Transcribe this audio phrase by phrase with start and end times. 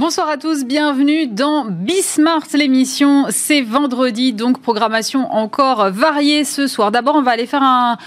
[0.00, 3.26] Bonsoir à tous, bienvenue dans Bismart, l'émission.
[3.28, 6.90] C'est vendredi, donc programmation encore variée ce soir.
[6.90, 7.98] D'abord, on va aller faire un,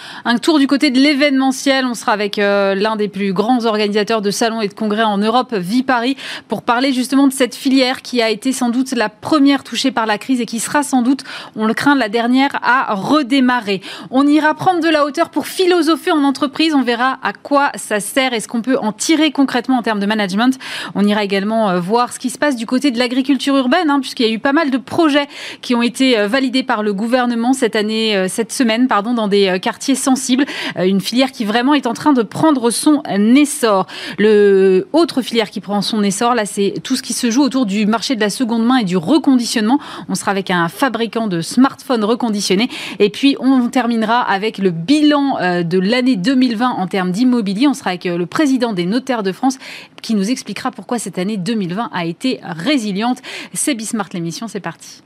[0.42, 1.86] tour du côté de l'événementiel.
[1.86, 5.20] On sera avec euh, l'un des plus grands organisateurs de salons et de congrès en
[5.20, 9.64] Europe, Viparis, pour parler justement de cette filière qui a été sans doute la première
[9.64, 11.24] touchée par la crise et qui sera sans doute,
[11.56, 13.82] on le craint, la dernière à redémarrer.
[14.10, 16.74] On ira prendre de la hauteur pour philosopher en entreprise.
[16.74, 20.00] On verra à quoi ça sert et ce qu'on peut en tirer concrètement en termes
[20.00, 20.58] de management?
[20.96, 24.00] On ira également euh, voir ce qui se passe du côté de l'agriculture urbaine, hein,
[24.00, 25.28] puisqu'il y a eu pas mal de projets
[25.62, 29.28] qui ont été euh, validés par le gouvernement cette année, euh, cette semaine, pardon, dans
[29.28, 30.46] des quartiers sensibles.
[30.78, 33.04] Une filière qui vraiment est en train de prendre son
[33.36, 33.86] essor.
[34.18, 37.66] Le autre filière qui prend son essor, là, c'est tout ce qui se joue autour
[37.66, 39.80] du marché de la seconde main et du reconditionnement.
[40.08, 42.70] On sera avec un fabricant de smartphones reconditionnés.
[43.00, 47.68] Et puis, on terminera avec le bilan de l'année 2020 en termes d'immobilier.
[47.68, 49.58] On sera avec le président des notaires de France
[50.04, 53.18] qui nous expliquera pourquoi cette année 2020 a été résiliente.
[53.54, 55.02] C'est Bismart l'émission, c'est parti.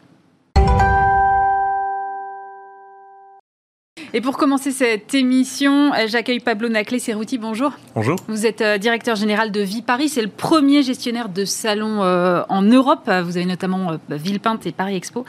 [4.13, 7.37] Et pour commencer cette émission, j'accueille Pablo Naclé Cerruti.
[7.37, 7.73] Bonjour.
[7.93, 8.15] Bonjour.
[8.29, 10.07] Vous êtes euh, directeur général de Vie Paris.
[10.07, 13.11] C'est le premier gestionnaire de salons euh, en Europe.
[13.23, 15.25] Vous avez notamment euh, Villepinte et Paris Expo.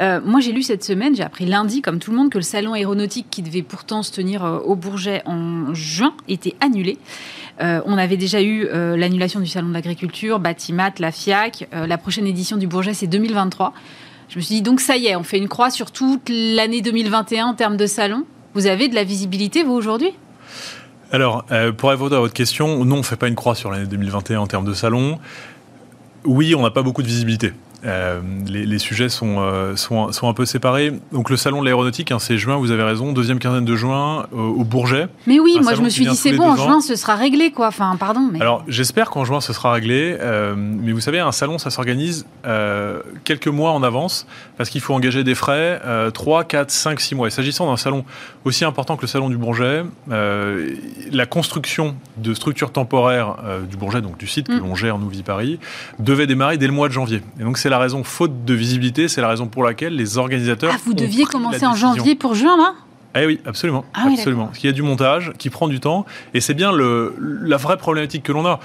[0.00, 2.72] moi, j'ai lu cette semaine, j'ai appris lundi, comme tout le monde, que le salon
[2.72, 6.98] aéronautique qui devait pourtant se tenir au Bourget en juin était annulé.
[7.60, 11.68] Euh, on avait déjà eu euh, l'annulation du Salon de l'agriculture, Batimat, la FIAC.
[11.72, 13.72] Euh, la prochaine édition du Bourget, c'est 2023.
[14.28, 16.80] Je me suis dit, donc ça y est, on fait une croix sur toute l'année
[16.80, 18.24] 2021 en termes de salon.
[18.54, 20.10] Vous avez de la visibilité, vous, aujourd'hui?
[21.12, 21.44] Alors,
[21.76, 24.40] pour répondre à votre question, non, on ne fait pas une croix sur l'année 2021
[24.40, 25.18] en termes de salon.
[26.24, 27.52] Oui, on n'a pas beaucoup de visibilité.
[27.84, 30.92] Euh, les, sujets sont, euh, sont, sont, un peu séparés.
[31.12, 34.26] Donc le salon de l'aéronautique, hein, c'est juin, vous avez raison, deuxième quinzaine de juin
[34.32, 35.08] euh, au Bourget.
[35.26, 37.68] Mais oui, moi je me suis dit c'est bon, en juin ce sera réglé quoi.
[37.68, 38.28] Enfin, pardon.
[38.32, 38.40] Mais...
[38.40, 40.16] Alors j'espère qu'en juin ce sera réglé.
[40.56, 42.26] mais vous savez, un salon ça s'organise
[43.24, 45.80] quelques mois en avance parce qu'il faut engager des frais
[46.12, 47.28] 3, 4, 5, 6 mois.
[47.28, 48.04] Et s'agissant d'un salon
[48.44, 53.36] aussi important que le salon du Bourget, la construction de structures temporaires
[53.68, 54.60] du Bourget, donc du site que mm.
[54.60, 55.58] l'on gère, nous, Vie Paris,
[55.98, 57.22] devait démarrer dès le mois de janvier.
[57.38, 60.70] Et donc c'est la raison, faute de visibilité, c'est la raison pour laquelle les organisateurs.
[60.72, 62.74] Ah, vous deviez commencer en janvier pour juin, là?
[63.16, 63.84] Eh oui, absolument.
[63.94, 64.52] Ah absolument.
[64.60, 67.76] Il y a du montage qui prend du temps et c'est bien le, la vraie
[67.76, 68.60] problématique que l'on a.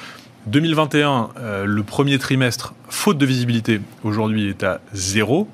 [0.45, 5.47] 2021, euh, le premier trimestre, faute de visibilité, aujourd'hui est à zéro.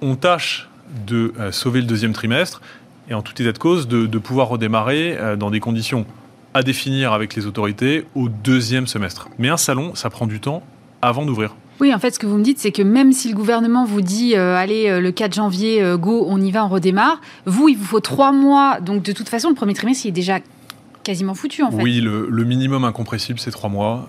[0.00, 0.68] On tâche
[1.06, 2.60] de euh, sauver le deuxième trimestre
[3.08, 6.06] et en tout état de cause de, pouvoir redémarrer euh, dans des conditions
[6.54, 9.28] à définir avec les autorités au deuxième semestre.
[9.38, 10.62] Mais un salon, ça prend du temps
[11.02, 11.54] avant d'ouvrir.
[11.80, 14.00] Oui, en fait, ce que vous me dites, c'est que même si le gouvernement vous
[14.00, 17.68] dit, euh, allez, euh, le 4 janvier, euh, go, on y va, on redémarre, vous,
[17.68, 18.80] il vous faut trois mois.
[18.80, 20.38] Donc, de toute façon, le premier trimestre, il est déjà
[21.02, 21.82] quasiment foutu, en fait.
[21.82, 24.08] Oui, le, minimum incompressible, c'est trois mois.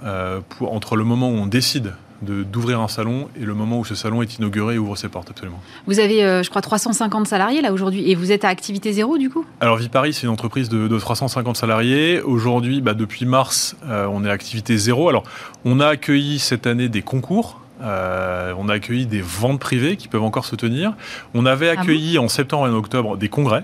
[0.61, 4.21] entre le moment où on décide d'ouvrir un salon et le moment où ce salon
[4.21, 5.61] est inauguré et ouvre ses portes, absolument.
[5.85, 9.17] Vous avez, euh, je crois, 350 salariés là aujourd'hui et vous êtes à activité zéro
[9.17, 9.45] du coup?
[9.59, 12.21] Alors Viparis, c'est une entreprise de, 350 salariés.
[12.21, 15.09] Aujourd'hui, bah, depuis mars, euh, on est à activité zéro.
[15.09, 15.23] Alors,
[15.63, 17.61] on a accueilli cette année des concours.
[17.81, 20.93] Euh, on a accueilli des ventes privées qui peuvent encore se tenir.
[21.35, 23.63] On avait ah accueilli en septembre et en octobre des congrès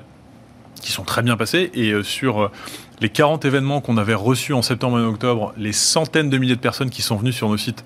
[0.80, 1.72] qui sont très bien passés.
[1.74, 2.52] Et sur
[3.00, 6.56] les 40 événements qu'on avait reçus en septembre et en octobre, les centaines de milliers
[6.56, 7.84] de personnes qui sont venues sur nos sites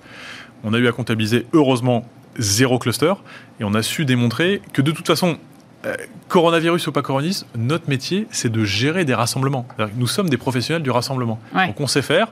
[0.64, 2.06] on a eu à comptabiliser, heureusement,
[2.38, 3.14] zéro cluster.
[3.60, 5.38] Et on a su démontrer que de toute façon,
[5.86, 5.96] euh,
[6.28, 9.68] coronavirus ou pas coronavirus, notre métier, c'est de gérer des rassemblements.
[9.96, 11.40] Nous sommes des professionnels du rassemblement.
[11.68, 12.32] Donc on sait faire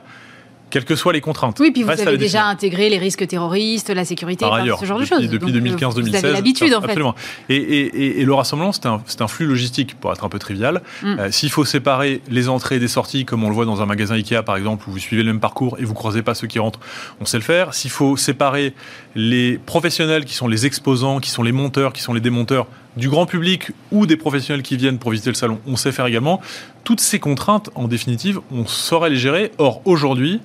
[0.70, 1.58] quelles que soient les contraintes.
[1.60, 4.44] Oui, puis vous avez déjà intégré les risques terroristes, la sécurité,
[4.80, 5.28] ce genre de choses.
[5.28, 6.00] Depuis 2015-2016.
[6.02, 6.88] Vous avez l'habitude, en fait.
[6.88, 7.14] Absolument.
[7.48, 10.82] Et, le rassemblement, c'est un, flux logistique, pour être un peu trivial.
[11.02, 11.06] Mm.
[11.18, 13.86] Euh, s'il faut séparer les entrées et des sorties, comme on le voit dans un
[13.86, 16.46] magasin Ikea, par exemple, où vous suivez le même parcours et vous croisez pas ceux
[16.46, 16.80] qui rentrent,
[17.20, 17.74] on sait le faire.
[17.74, 18.74] S'il faut séparer
[19.14, 22.66] les professionnels qui sont les exposants, qui sont les monteurs, qui sont les démonteurs,
[22.96, 26.06] du grand public ou des professionnels qui viennent pour visiter le salon, on sait faire
[26.06, 26.40] également.
[26.86, 29.50] Toutes ces contraintes, en définitive, on saurait les gérer.
[29.58, 30.40] Or, aujourd'hui,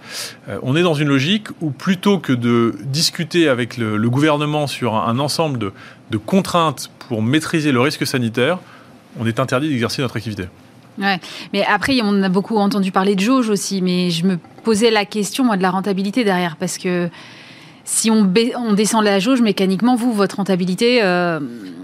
[0.49, 4.95] euh, on est dans une logique où plutôt que de discuter avec le, gouvernement sur
[4.95, 5.71] un, ensemble de,
[6.09, 8.57] de, contraintes pour maîtriser le risque sanitaire,
[9.19, 10.45] on est interdit d'exercer notre activité.
[10.97, 11.19] Ouais.
[11.53, 15.05] Mais après, on a beaucoup entendu parler de jauge aussi, mais je me posais la
[15.05, 17.11] question, moi, de la rentabilité derrière, parce que
[17.85, 18.27] si on,
[18.57, 21.39] on descend la jauge mécaniquement, vous, votre rentabilité, euh,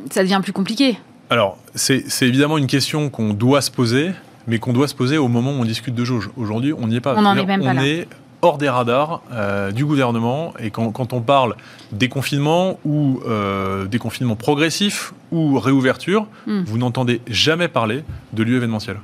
[0.09, 0.97] ça devient plus compliqué.
[1.29, 4.13] Alors, c'est évidemment une question qu'on doit se poser,
[4.47, 6.29] mais qu'on doit se poser au moment où on discute de jauge.
[6.37, 7.15] Aujourd'hui, on n'y est pas.
[7.17, 7.85] On n'en est même pas là.
[7.85, 8.07] Est
[8.41, 10.53] hors des radars euh, du gouvernement.
[10.59, 11.55] Et quand, on parle
[11.91, 16.63] déconfinement ou euh, déconfinement progressif ou réouverture, hmm.
[16.65, 18.03] vous n'entendez jamais parler
[18.33, 18.97] de lieu événementiel.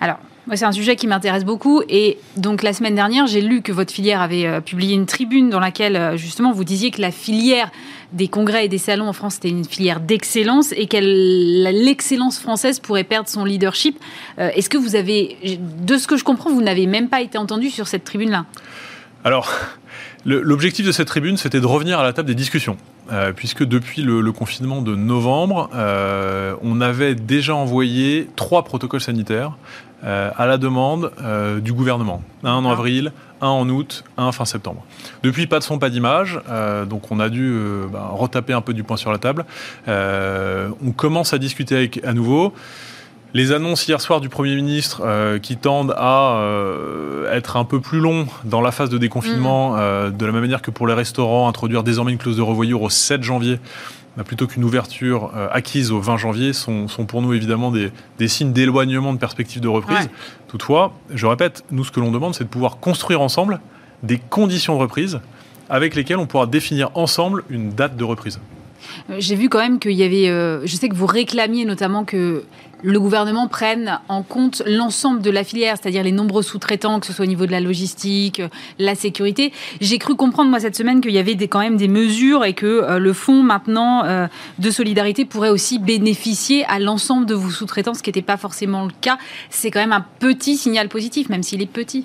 [0.00, 0.18] Alors,
[0.54, 1.82] c'est un sujet qui m'intéresse beaucoup.
[1.88, 5.50] Et donc, la semaine dernière, j'ai lu que votre filière avait euh, publié une tribune
[5.50, 7.70] dans laquelle, euh, justement, vous disiez que la filière
[8.12, 12.80] des congrès et des salons en France était une filière d'excellence et que l'excellence française
[12.80, 13.98] pourrait perdre son leadership.
[14.38, 17.38] Euh, est-ce que vous avez, de ce que je comprends, vous n'avez même pas été
[17.38, 18.44] entendu sur cette tribune-là?
[19.24, 19.50] Alors,
[20.24, 22.76] l'objectif de cette tribune, c'était de revenir à la table des discussions.
[23.10, 29.56] Euh, puisque depuis le, confinement de novembre, euh, on avait déjà envoyé trois protocoles sanitaires
[30.04, 31.10] euh, à la demande
[31.60, 32.22] du gouvernement.
[32.44, 34.84] Un en avril, un en août, un fin septembre.
[35.22, 36.40] Depuis, pas de son, pas d'image,
[36.88, 37.54] donc on a dû
[37.92, 39.44] bah, retaper un peu du poing sur la table.
[39.88, 42.54] on commence à discuter avec, à nouveau.
[43.34, 47.80] Les annonces hier soir du Premier ministre euh, qui tendent à euh, être un peu
[47.80, 49.78] plus longs dans la phase de déconfinement, mm.
[49.78, 52.82] euh, de la même manière que pour les restaurants, introduire désormais une clause de revoyure
[52.82, 53.58] au 7 janvier
[54.26, 59.18] plutôt qu'une ouverture acquise au 20 janvier, sont, pour nous évidemment des, signes d'éloignement de
[59.18, 60.10] perspectives de reprise.
[60.48, 63.58] Toutefois, je répète, nous ce que l'on demande, c'est de pouvoir construire ensemble
[64.02, 65.20] des conditions de reprise
[65.70, 68.38] avec lesquelles on pourra définir ensemble une date de reprise.
[69.18, 70.26] J'ai vu quand même qu'il y avait,
[70.66, 72.44] je sais que vous réclamiez notamment que
[72.82, 77.12] le gouvernement prenne en compte l'ensemble de la filière, c'est-à-dire les nombreux sous-traitants, que ce
[77.12, 78.42] soit au niveau de la logistique,
[78.78, 79.52] la sécurité.
[79.80, 82.66] J'ai cru comprendre, moi, cette semaine, qu'il y avait quand même des mesures et que
[82.66, 84.26] euh, le fonds, maintenant, euh,
[84.58, 88.84] de solidarité pourrait aussi bénéficier à l'ensemble de vos sous-traitants, ce qui n'était pas forcément
[88.84, 89.18] le cas.
[89.50, 92.04] C'est quand même un petit signal positif, même s'il est petit.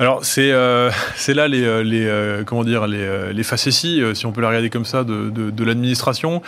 [0.00, 4.26] Alors c'est euh, c'est là les, euh, les euh, comment dire les, les facéties si
[4.26, 6.42] on peut la regarder comme ça de, de, de l'administration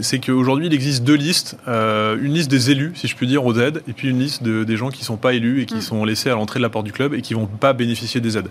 [0.00, 3.58] c'est qu'aujourd'hui il existe deux listes une liste des élus si je puis dire aux
[3.58, 5.82] aides et puis une liste de, des gens qui sont pas élus et qui mm.
[5.82, 8.36] sont laissés à l'entrée de la porte du club et qui vont pas bénéficier des
[8.36, 8.48] aides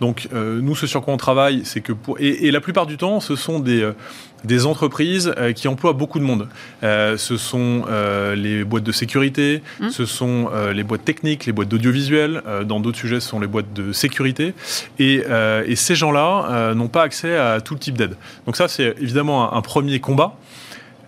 [0.00, 2.96] donc nous ce sur quoi on travaille c'est que pour et, et, la plupart du
[2.96, 3.88] temps ce sont des
[4.44, 6.48] des entreprises euh, qui emploient beaucoup de monde.
[6.82, 9.90] Euh, ce sont euh, les boîtes de sécurité, mmh.
[9.90, 12.42] ce sont les boîtes techniques, les boîtes d'audiovisuel.
[12.64, 14.54] dans d'autres sujets, ce sont les boîtes de sécurité.
[14.98, 15.24] Et,
[15.74, 18.16] ces gens-là n'ont pas accès à tout type d'aide.
[18.46, 20.34] Donc ça, c'est évidemment un, premier combat.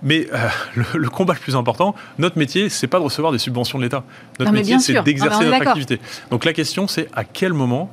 [0.02, 0.28] Mais
[0.94, 4.04] le, combat le plus important, notre métier, c'est pas de recevoir des subventions de l'État.
[4.38, 6.00] Notre métier, c'est d'exercer notre activité.
[6.30, 7.92] Donc la question, c'est à quel moment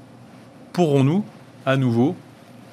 [0.74, 1.25] pourrons-nous,
[1.66, 2.16] à nouveau,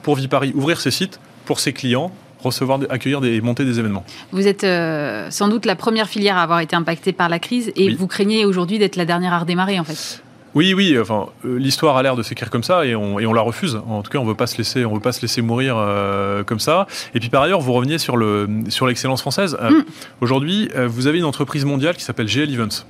[0.03, 2.13] pour Vipari, ouvrir ses sites pour ses clients
[2.45, 4.05] recevoir, accueillir des, et monter des événements.
[4.33, 7.73] Vous êtes euh, sans doute la première filière à avoir été impactée par la crise
[7.77, 10.23] et vous craignez aujourd'hui d'être la dernière à redémarrer en fait.
[10.55, 10.97] Oui, oui.
[11.01, 13.81] Enfin, euh, l'histoire a l'air de s'écrire comme ça et on, et on, la refuse.
[13.89, 16.45] En tout cas, on veut pas se laisser, on veut pas se laisser mourir euh,
[16.45, 16.87] comme ça.
[17.15, 19.57] Et puis par ailleurs, vous reveniez sur le sur l'excellence française.
[19.61, 19.83] Hmm.
[20.21, 22.87] Aujourd'hui, vous avez une entreprise mondiale qui s'appelle GL Events,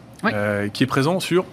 [0.73, 1.47] qui est présent sur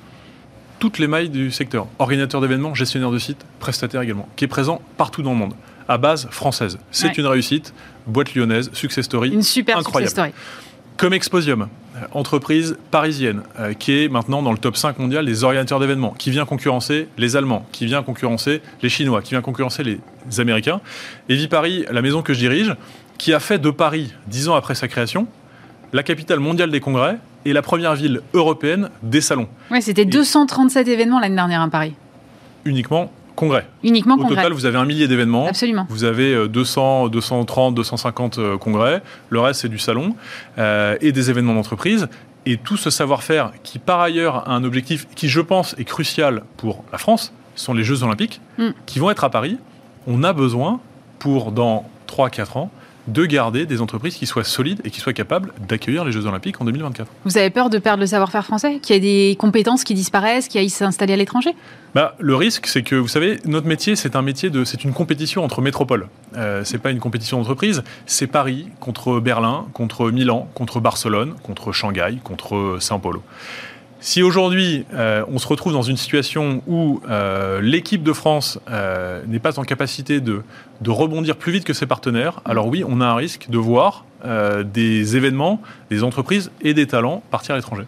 [0.80, 1.86] toutes les mailles du secteur.
[2.00, 5.53] Organisateur d'événements, gestionnaire de sites, prestataire également, qui est présent partout dans le monde
[5.87, 6.77] à base française.
[6.91, 7.73] C'est une réussite.
[8.07, 9.29] Boîte lyonnaise, success story.
[9.29, 10.09] Une super incroyable.
[10.09, 10.33] success story.
[10.97, 15.43] Comme Exposium, euh, entreprise parisienne euh, qui est maintenant dans le top 5 mondial des
[15.43, 19.83] organisateurs d'événements, qui vient concurrencer les Allemands, qui vient concurrencer les Chinois, qui vient concurrencer
[19.83, 19.99] les
[20.39, 20.81] Américains.
[21.29, 22.75] Et Viparis, la maison que je dirige,
[23.17, 25.27] qui a fait de Paris, dix ans après sa création,
[25.93, 29.47] la capitale mondiale des congrès et la première ville européenne des salons.
[29.71, 31.93] Oui, c'était 237 événements l'année dernière à Paris.
[32.65, 33.67] Uniquement congrès.
[33.83, 35.47] Uniquement Au total, vous avez un millier d'événements.
[35.47, 35.85] Absolument.
[35.89, 39.01] Vous avez 200, 230, 250 congrès.
[39.29, 40.15] Le reste, c'est du salon
[40.57, 42.07] euh, et des événements d'entreprise.
[42.45, 46.43] Et tout ce savoir-faire qui, par ailleurs, a un objectif qui, je pense, est crucial
[46.57, 48.69] pour la France, sont les Jeux Olympiques, mm.
[48.85, 49.57] qui vont être à Paris.
[50.07, 50.79] On a besoin,
[51.19, 52.71] pour dans 3-4 ans,
[53.08, 56.62] de garder des entreprises qui soient solides et qui soient capables d'accueillir les Jeux Olympiques
[56.62, 57.10] en 2024.
[57.25, 58.79] Vous avez peur de perdre le savoir-faire français?
[58.79, 61.55] Qu'il y ait des compétences qui disparaissent, qui aillent s'installer à l'étranger?
[61.96, 64.63] Bah, Le risque, c'est que, vous savez, notre métier, c'est un métier de.
[64.63, 66.08] C'est une compétition entre métropoles.
[66.38, 71.72] Euh, c'est pas une compétition d'entreprise, c'est Paris contre Berlin, contre Milan, contre Barcelone, contre
[71.72, 73.24] Shanghai, contre Sao Paulo.
[74.03, 79.22] Si aujourd'hui euh, on se retrouve dans une situation où euh, l'équipe de France euh,
[79.27, 80.41] n'est pas en capacité de,
[80.81, 84.05] de, rebondir plus vite que ses partenaires, alors oui, on a un risque de voir
[84.63, 87.86] des événements, des entreprises et des talents partir à l'étranger.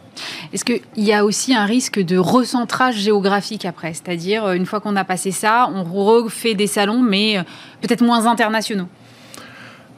[0.51, 3.93] Est-ce qu'il y a aussi un risque de recentrage géographique après?
[3.93, 7.37] C'est-à-dire, une fois qu'on a passé ça, on refait des salons, mais
[7.81, 8.87] peut-être moins internationaux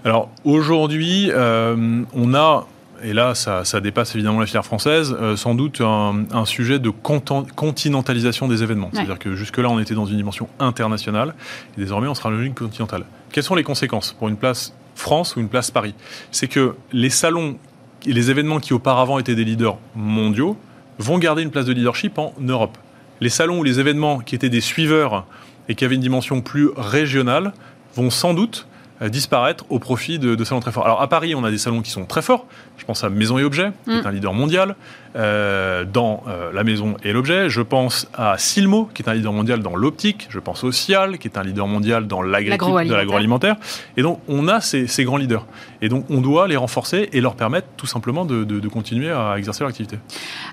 [0.04, 2.68] alors aujourd'hui, on a
[3.06, 8.48] et là ça, dépasse évidemment la filière française, euh, sans doute un, sujet de continentalisation
[8.48, 8.90] des événements.
[8.92, 11.36] C'est-à-dire que jusque-là, on était dans une dimension internationale,
[11.78, 13.06] et désormais, on sera dans une continentale.
[13.32, 15.94] Quelles sont les conséquences pour une place France ou une place Paris?
[16.32, 17.58] C'est que les salons
[18.06, 20.58] et les événements qui auparavant étaient des leaders mondiaux
[21.00, 22.78] vont garder une place de leadership en Europe.
[23.22, 25.26] Les salons ou les événements qui étaient des suiveurs
[25.70, 27.54] et qui avaient une dimension plus régionale
[27.96, 28.68] vont sans doute
[29.02, 30.86] disparaître au profit de, salons très forts.
[30.86, 32.46] Alors à Paris, on a des salons qui sont très forts.
[32.78, 34.08] Je pense à Maison et Objets, qui est mm.
[34.08, 34.76] un leader mondial
[35.16, 37.50] dans la maison et l'objet.
[37.50, 40.28] Je pense à Silmo, qui est un leader mondial dans l'optique.
[40.30, 43.56] Je pense au Cial, qui est un leader mondial dans l'agroalimentaire.
[43.96, 45.46] Et donc on a ces, grands leaders.
[45.82, 49.36] Et donc on doit les renforcer et leur permettre tout simplement de, de continuer à
[49.38, 49.98] exercer leur activité.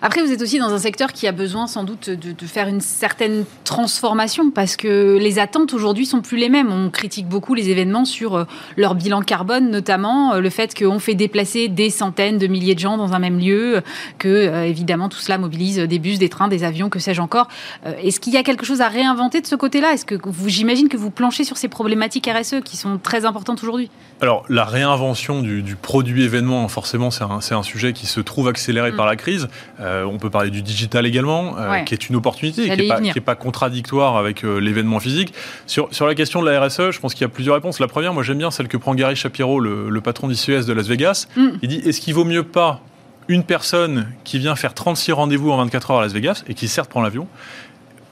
[0.00, 2.68] Après, vous êtes aussi dans un secteur qui a besoin sans doute de, de faire
[2.68, 6.70] une certaine transformation parce que les attentes aujourd'hui sont plus les mêmes.
[6.70, 8.44] On critique beaucoup les événements sur euh,
[8.76, 12.80] leur bilan carbone, notamment euh, le fait qu'on fait déplacer des centaines de milliers de
[12.80, 13.82] gens dans un même lieu,
[14.18, 17.48] que euh, évidemment tout cela mobilise des bus, des trains, des avions, que sais-je encore.
[17.84, 19.92] Est-ce qu'il y a quelque chose à réinventer de ce côté-là?
[19.92, 23.62] Est-ce que vous, j'imagine que vous planchez sur ces problématiques RSE qui sont très importantes
[23.62, 23.90] aujourd'hui?
[24.20, 28.92] Alors la réinvention du, produit événement, forcément, c'est un, un, sujet qui se trouve accéléré
[28.92, 28.96] mm.
[28.96, 29.48] par la crise.
[29.80, 34.16] on peut parler du digital également, qui est une opportunité, qui n'est pas, pas, contradictoire
[34.16, 35.32] avec l'événement physique.
[35.66, 37.80] Sur, sur la question de la RSE, je pense qu'il y a plusieurs réponses.
[37.80, 40.88] La première, moi j'aime bien celle que prend Gary Shapiro, le, patron d'ICES de Las
[40.88, 41.26] Vegas.
[41.36, 41.48] Mm.
[41.62, 42.80] Il dit est-ce qu'il vaut mieux pas
[43.28, 46.66] une personne qui vient faire 36 rendez-vous en 24 heures à Las Vegas et qui
[46.66, 47.28] certes prend l'avion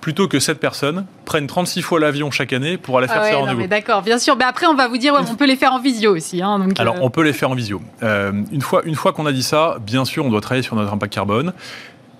[0.01, 3.35] plutôt que cette personne prenne 36 fois l'avion chaque année pour aller faire ah ses
[3.35, 3.67] rendez-vous.
[3.67, 4.35] D'accord, bien sûr.
[4.37, 6.41] Mais après, on va vous dire, on peut les faire en visio aussi.
[6.41, 7.01] Hein, Alors, euh.
[7.03, 7.83] on peut les faire en visio.
[8.03, 10.75] Euh, une fois, une fois qu'on a dit ça, bien sûr, on doit travailler sur
[10.77, 11.53] notre impact carbone.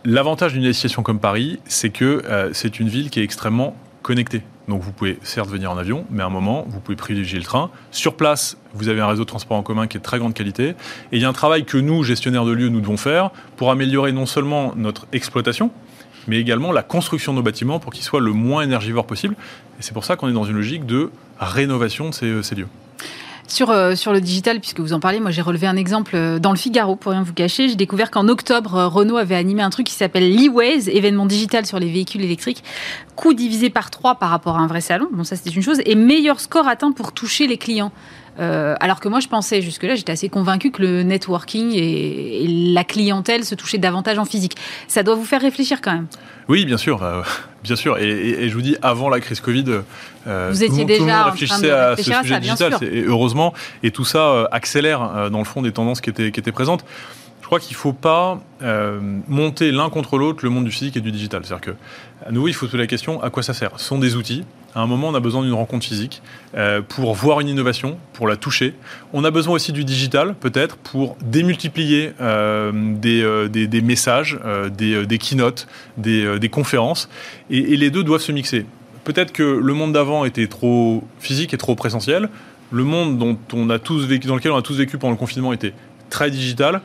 [0.05, 4.43] L'avantage d'une destination comme Paris, c'est que euh, c'est une ville qui est extrêmement connectée.
[4.69, 7.45] Donc vous pouvez certes venir en avion, mais à un moment, vous pouvez privilégier le
[7.45, 7.71] train.
[7.93, 10.35] Sur place, vous avez un réseau de transport en commun qui est de très grande
[10.35, 10.69] qualité.
[10.69, 13.71] Et il y a un travail que nous, gestionnaires de lieux, nous devons faire pour
[13.71, 15.71] améliorer non seulement notre exploitation,
[16.27, 19.35] mais également la construction de nos bâtiments pour qu'ils soient le moins énergivores possible.
[19.79, 22.69] Et c'est pour ça qu'on est dans une logique de rénovation de ces, lieux.
[23.49, 26.39] Sur, euh, sur le digital, puisque vous en parlez, moi j'ai relevé un exemple euh,
[26.39, 27.69] dans le Figaro, pour rien vous cacher.
[27.69, 31.67] J'ai découvert qu'en octobre, euh, Renault avait animé un truc qui s'appelle l'e-Waze, événement digital
[31.67, 32.63] sur les véhicules électriques.
[33.17, 35.09] Coût divisé par 3 par rapport à un vrai salon.
[35.13, 35.81] Bon, ça c'était une chose.
[35.85, 37.91] Et meilleur score atteint pour toucher les clients.
[38.41, 43.45] Alors que moi, je pensais jusque-là, j'étais assez convaincu que le networking et, la clientèle
[43.45, 44.57] se touchaient davantage en physique.
[44.89, 46.07] Ça doit vous faire réfléchir quand même.
[46.49, 47.01] Oui, bien sûr,
[47.63, 47.99] bien sûr.
[47.99, 49.83] Et, je vous dis, avant la crise Covid,
[50.27, 54.05] euh, vous étiez déjà tout le monde à ce sujet digital, et heureusement, et tout
[54.05, 56.85] ça euh, accélère euh, dans le fond des tendances qui étaient, qui étaient présentes.
[57.41, 58.39] Je crois qu'il ne faut pas
[59.27, 61.43] monter l'un contre l'autre le monde du physique et du digital.
[61.45, 63.73] C'est-à-dire que, à nouveau, il faut se poser la question à quoi ça sert?
[63.77, 64.45] Ce sont des outils.
[64.75, 66.23] À un moment, on a besoin d'une rencontre physique
[66.89, 68.75] pour voir une innovation, pour la toucher.
[69.13, 72.13] On a besoin aussi du digital, peut-être, pour démultiplier
[72.73, 74.39] des, des, messages,
[74.73, 77.09] des, keynotes, des, conférences.
[77.51, 78.65] et les deux doivent se mixer
[79.05, 82.29] peut-être que le monde d'avant était trop physique et trop présentiel.
[82.71, 85.19] Le monde dont on a tous vécu, dans lequel on a tous vécu pendant le
[85.19, 85.75] confinement était
[86.09, 86.83] très digital.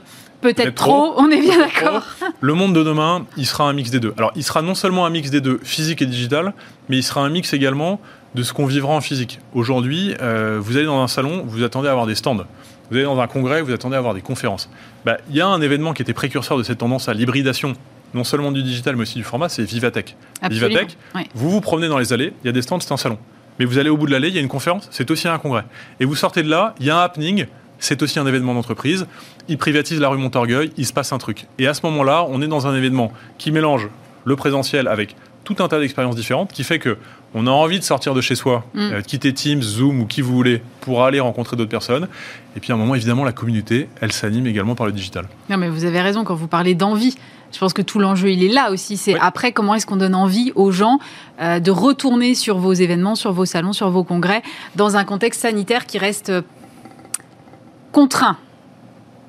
[0.53, 2.03] Peut-être trop, on est bien d'accord.
[2.39, 4.13] Le monde de demain, il sera un mix des deux.
[4.17, 6.53] Alors, il sera non seulement un mix des deux, physique et digital,
[6.89, 7.99] mais il sera un mix également
[8.35, 9.39] de ce qu'on vivra en physique.
[9.53, 12.35] Aujourd'hui, euh, vous allez dans un salon, vous attendez à avoir des stands.
[12.89, 14.69] Vous allez dans un congrès, vous attendez à avoir des conférences.
[15.05, 17.73] Bah, il y a un événement qui était précurseur de cette tendance à l'hybridation
[18.13, 20.15] non seulement du digital, mais aussi du format, c'est Vivatech.
[20.49, 20.97] Vivatech,
[21.33, 23.17] vous vous promenez dans les allées, il y a des stands, c'est un salon.
[23.59, 25.37] Mais vous allez au bout de l'allée, il y a une conférence, c'est aussi un
[25.37, 25.65] congrès.
[25.99, 27.45] Et vous sortez de là, il y a un happening,
[27.85, 29.05] c'est aussi un événement d'entreprise.
[29.47, 31.45] Ils privatisent la rue Montorgueil, il se passe un truc.
[31.59, 33.89] Et à ce moment-là, on est dans un événement qui mélange
[34.25, 36.97] le présentiel avec tout un tas d'expériences différentes, qui fait que
[37.35, 38.79] on a envie de sortir de chez soi, mm.
[38.79, 42.07] euh, quitter Teams, Zoom ou qui vous voulez, pour aller rencontrer d'autres personnes.
[42.55, 45.27] Et puis à un moment, évidemment, la communauté, elle s'anime également par le digital.
[45.49, 47.15] Non, mais vous avez raison quand vous parlez d'envie.
[47.51, 48.97] Je pense que tout l'enjeu, il est là aussi.
[48.97, 50.97] C'est après, comment est-ce qu'on donne envie aux gens
[51.39, 54.41] euh, de retourner sur vos événements, sur vos salons, sur vos congrès,
[54.75, 56.41] dans un contexte sanitaire qui reste euh,
[57.95, 58.35] contraint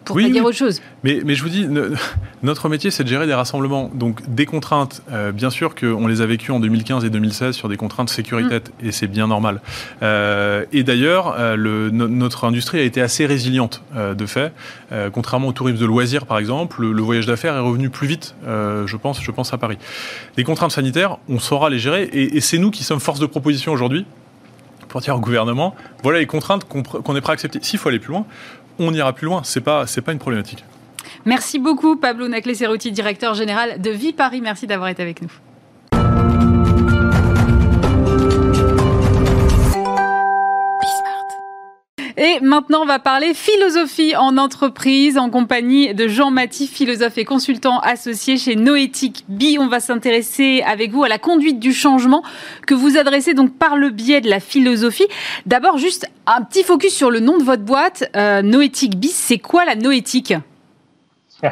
[0.05, 0.83] pour oui, dire autre chose.
[1.05, 1.69] Mais, mais je vous dis,
[2.43, 3.91] notre métier, c'est de gérer des rassemblements.
[3.95, 7.69] Donc, des contraintes, euh, bien sûr qu'on les a vécues en 2015 et 2016 sur
[7.69, 8.87] des contraintes sécurité, mm.
[8.87, 9.61] et c'est bien normal.
[10.03, 14.53] Euh, et d'ailleurs, euh, notre industrie a été assez résiliente, de fait.
[15.13, 18.97] contrairement au tourisme de loisirs, par exemple, le, voyage d'affaires est revenu plus vite, je,
[18.97, 19.79] pense, je pense à Paris.
[20.37, 23.27] Les contraintes sanitaires, on saura les gérer, et, et c'est nous qui sommes force de
[23.27, 24.07] proposition aujourd'hui
[24.97, 27.59] pour dire au gouvernement, voilà les contraintes qu'on est prêt à accepter.
[27.63, 28.25] S'il faut aller plus loin,
[28.79, 29.43] on ira plus loin.
[29.45, 30.65] C'est pas, pas une problématique.
[31.25, 34.41] Merci beaucoup, Pablo Naclé-Cerruti, directeur général de Vie Paris.
[34.41, 35.31] Merci d'avoir été avec nous.
[42.43, 47.79] Maintenant, on va parler philosophie en entreprise en compagnie de Jean Mathis, philosophe et consultant
[47.81, 49.59] associé chez Noéthique Bi.
[49.61, 52.23] On va s'intéresser avec vous à la conduite du changement
[52.67, 55.07] que vous adressez donc par le biais de la philosophie.
[55.47, 58.11] D'abord, juste un petit focus sur le nom de votre boîte.
[58.17, 60.35] Euh, Noéthique Biz, c'est quoi la noéthique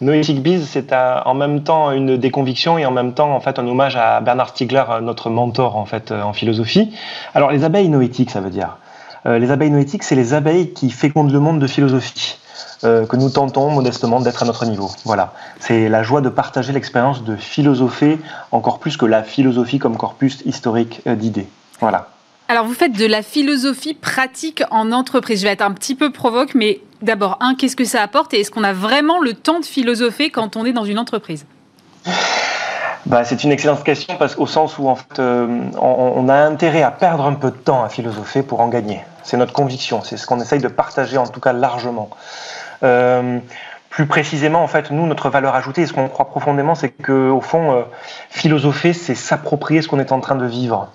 [0.00, 3.58] Noéthique Biz, c'est en même temps une des convictions et en même temps en fait
[3.58, 6.92] un hommage à Bernard Stiegler, notre mentor en fait en philosophie.
[7.34, 8.76] Alors les abeilles noétiques, ça veut dire?
[9.28, 12.38] Les abeilles noétiques, c'est les abeilles qui fécondent le monde de philosophie.
[12.82, 14.90] que nous tentons modestement d'être à notre niveau.
[15.04, 15.32] Voilà.
[15.58, 18.18] C'est la joie de partager l'expérience de philosopher
[18.52, 21.48] encore plus que la philosophie comme corpus historique d'idées.
[21.80, 22.08] Voilà.
[22.50, 25.40] Alors, vous faites de la philosophie pratique en entreprise.
[25.40, 28.40] Je vais être un petit peu provoque, mais d'abord, un, qu'est-ce que ça apporte et
[28.40, 31.44] est-ce qu'on a vraiment le temps de philosopher quand on est dans une entreprise?
[33.04, 35.46] Bah, c'est une excellente question parce qu'au sens où en fait, euh,
[35.78, 39.02] on, a intérêt à perdre un peu de temps à philosopher pour en gagner.
[39.28, 42.08] C'est notre conviction, c'est ce qu'on essaye de partager en tout cas largement.
[42.82, 43.40] Euh,
[43.90, 47.42] plus précisément, en fait, nous, notre valeur ajoutée, ce qu'on croit profondément, c'est que au
[47.42, 47.82] fond, euh,
[48.30, 50.90] philosopher, c'est s'approprier ce qu'on est en train de vivre.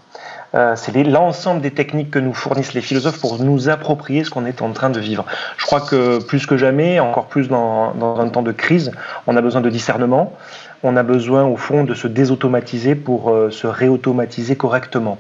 [0.56, 4.48] Euh, c'est l'ensemble des techniques que nous fournissent les philosophes pour nous approprier ce qu'on
[4.48, 5.26] est en train de vivre.
[5.58, 8.94] Je crois que plus que jamais, encore plus dans, un temps de crise,
[9.28, 10.34] on a besoin de discernement,
[10.82, 15.20] on a besoin au fond de se désautomatiser pour se réautomatiser correctement.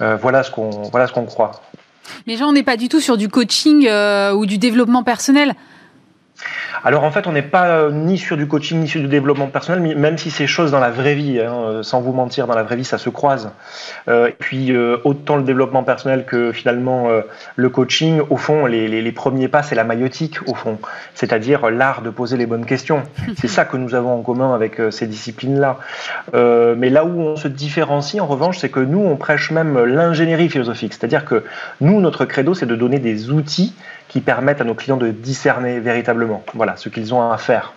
[0.00, 1.52] Voilà ce qu'on voilà ce qu'on croit.
[2.26, 3.88] Mais Jean, on n'est pas du tout sur du coaching
[4.34, 5.54] ou du développement personnel.
[6.84, 9.48] Alors en fait, on n'est pas euh, ni sur du coaching ni sur du développement
[9.48, 12.54] personnel, même si ces choses dans la vraie vie, hein, euh, sans vous mentir, dans
[12.54, 13.50] la vraie vie, ça se croise.
[14.08, 14.72] Euh, et puis
[15.04, 17.08] autant le développement personnel que finalement
[17.56, 20.78] le coaching, au fond, les, premiers pas, c'est la maïotique, au fond,
[21.14, 23.02] c'est-à-dire l'art de poser les bonnes questions.
[23.36, 25.78] C'est ça que nous avons en commun avec ces disciplines-là.
[26.34, 30.48] mais là où on se différencie, en revanche, c'est que nous, on prêche même l'ingénierie
[30.48, 31.44] philosophique, c'est-à-dire que
[31.80, 33.74] nous, notre credo, c'est de donner des outils
[34.08, 37.72] qui permettent à nos clients de discerner véritablement voilà, ce qu'ils ont à faire.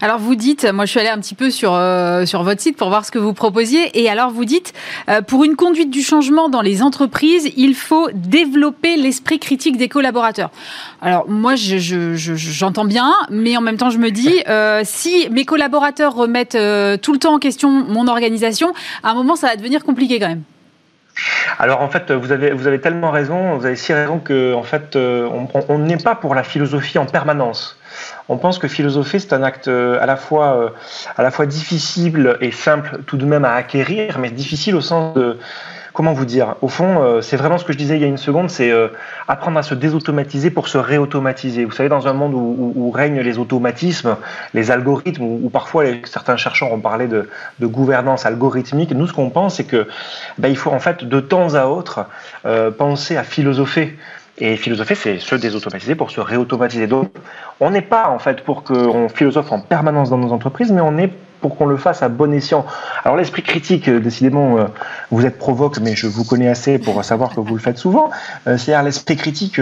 [0.00, 2.76] Alors vous dites, moi je suis allée un petit peu sur, euh, sur votre site
[2.76, 4.72] pour voir ce que vous proposiez, et alors vous dites,
[5.08, 9.88] euh, pour une conduite du changement dans les entreprises, il faut développer l'esprit critique des
[9.88, 10.50] collaborateurs.
[11.02, 16.14] Alors moi j'entends bien, mais en même temps je me dis, euh, si mes collaborateurs
[16.14, 16.58] remettent
[17.02, 20.28] tout le temps en question mon organisation, à un moment ça va devenir compliqué quand
[20.28, 20.42] même.
[21.58, 24.62] Alors en fait, vous avez, vous avez tellement raison, vous avez si raison que en
[24.62, 25.28] fait, euh,
[25.68, 27.78] on n'est pas pour la philosophie en permanence.
[28.28, 30.70] On pense que philosopher c'est un acte euh, à la fois euh,
[31.16, 35.14] à la fois difficile et simple tout de même à acquérir, mais difficile au sens
[35.14, 35.38] de
[35.94, 36.56] comment vous dire?
[36.60, 38.70] Au fond, euh, c'est vraiment ce que je disais il y a une seconde, c'est
[38.70, 38.88] euh,
[39.28, 41.64] apprendre à se désautomatiser pour se réautomatiser.
[41.64, 44.16] Vous savez, dans un monde où, règnent les automatismes,
[44.52, 47.28] les algorithmes, où, parfois certains chercheurs ont parlé de,
[47.62, 49.88] gouvernance algorithmique, nous ce qu'on pense, c'est que
[50.36, 52.06] ben, il faut en fait de temps à autre
[52.44, 53.96] euh, penser à philosopher.
[54.38, 56.88] Et philosopher, c'est se désautomatiser pour se réautomatiser.
[56.88, 57.12] Donc,
[57.60, 60.98] on n'est pas en fait pour qu'on philosophe en permanence dans nos entreprises, mais on
[60.98, 61.10] est
[61.44, 62.64] pour qu'on le fasse à bon escient.
[63.04, 64.64] Alors l'esprit critique, euh, décidément, euh,
[65.10, 68.08] vous êtes provoque, mais je vous connais assez pour savoir que vous le faites souvent.
[68.46, 69.60] Euh, c'est-à-dire l'esprit critique,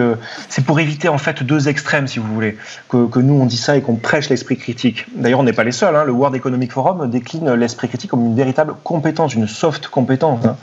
[0.49, 2.57] c'est pour éviter en fait deux extrêmes, si vous voulez,
[2.89, 5.07] que, nous on dit ça et qu'on prêche l'esprit critique.
[5.17, 5.97] D'ailleurs, on n'est pas les seuls.
[5.97, 6.05] Hein.
[6.05, 10.47] Le World Economic Forum décline l'esprit critique comme une véritable compétence, une soft compétence.
[10.47, 10.55] Hein.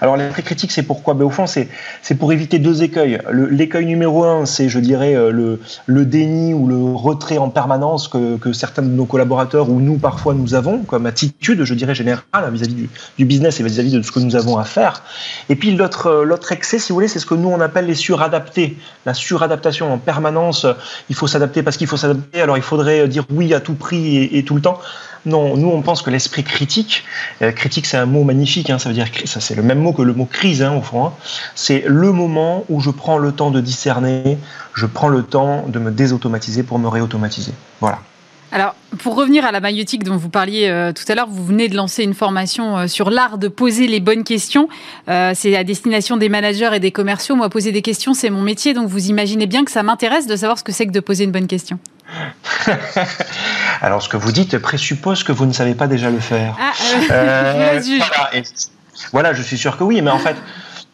[0.00, 1.14] Alors l'esprit critique, c'est pourquoi?
[1.14, 1.68] Ben, Au fond, c'est
[2.16, 3.18] pour éviter deux écueils.
[3.32, 5.58] L'écueil numéro un, c'est, je dirais, le,
[6.04, 10.34] déni ou le retrait en permanence que, que certains de nos collaborateurs ou nous parfois
[10.34, 14.20] nous avons comme attitude, je dirais, générale vis-à-vis du, business et vis-à-vis de ce que
[14.20, 15.02] nous avons à faire.
[15.48, 17.86] Et puis l'autre, euh, l'autre excès, si vous voulez, c'est ce que nous on appelle
[17.86, 18.76] les suradaptés.
[19.06, 20.66] La suradaptation en permanence,
[21.08, 24.24] il faut s'adapter parce qu'il faut s'adapter, alors il faudrait dire oui à tout prix
[24.32, 24.78] et, tout le temps.
[25.26, 27.04] Non, nous on pense que l'esprit critique,
[27.42, 29.92] euh, critique c'est un mot magnifique, hein, ça veut dire ça c'est le même mot
[29.92, 31.04] que le mot crise hein, au fond.
[31.04, 31.12] Hein.
[31.54, 34.38] c'est le moment où je prends le temps de discerner,
[34.74, 37.52] je prends le temps de me désautomatiser pour me réautomatiser.
[37.80, 37.98] Voilà.
[38.52, 41.68] Alors, pour revenir à la maïotique dont vous parliez euh, tout à l'heure, vous venez
[41.68, 44.68] de lancer une formation euh, sur l'art de poser les bonnes questions.
[45.08, 47.36] Euh, c'est à destination des managers et des commerciaux.
[47.36, 50.34] Moi, poser des questions, c'est mon métier, donc vous imaginez bien que ça m'intéresse de
[50.34, 51.78] savoir ce que c'est que de poser une bonne question.
[53.80, 56.56] Alors, ce que vous dites présuppose que vous ne savez pas déjà le faire.
[56.60, 56.72] Ah,
[57.08, 58.20] voilà,
[59.12, 60.36] voilà, je suis sûr que oui, mais en fait.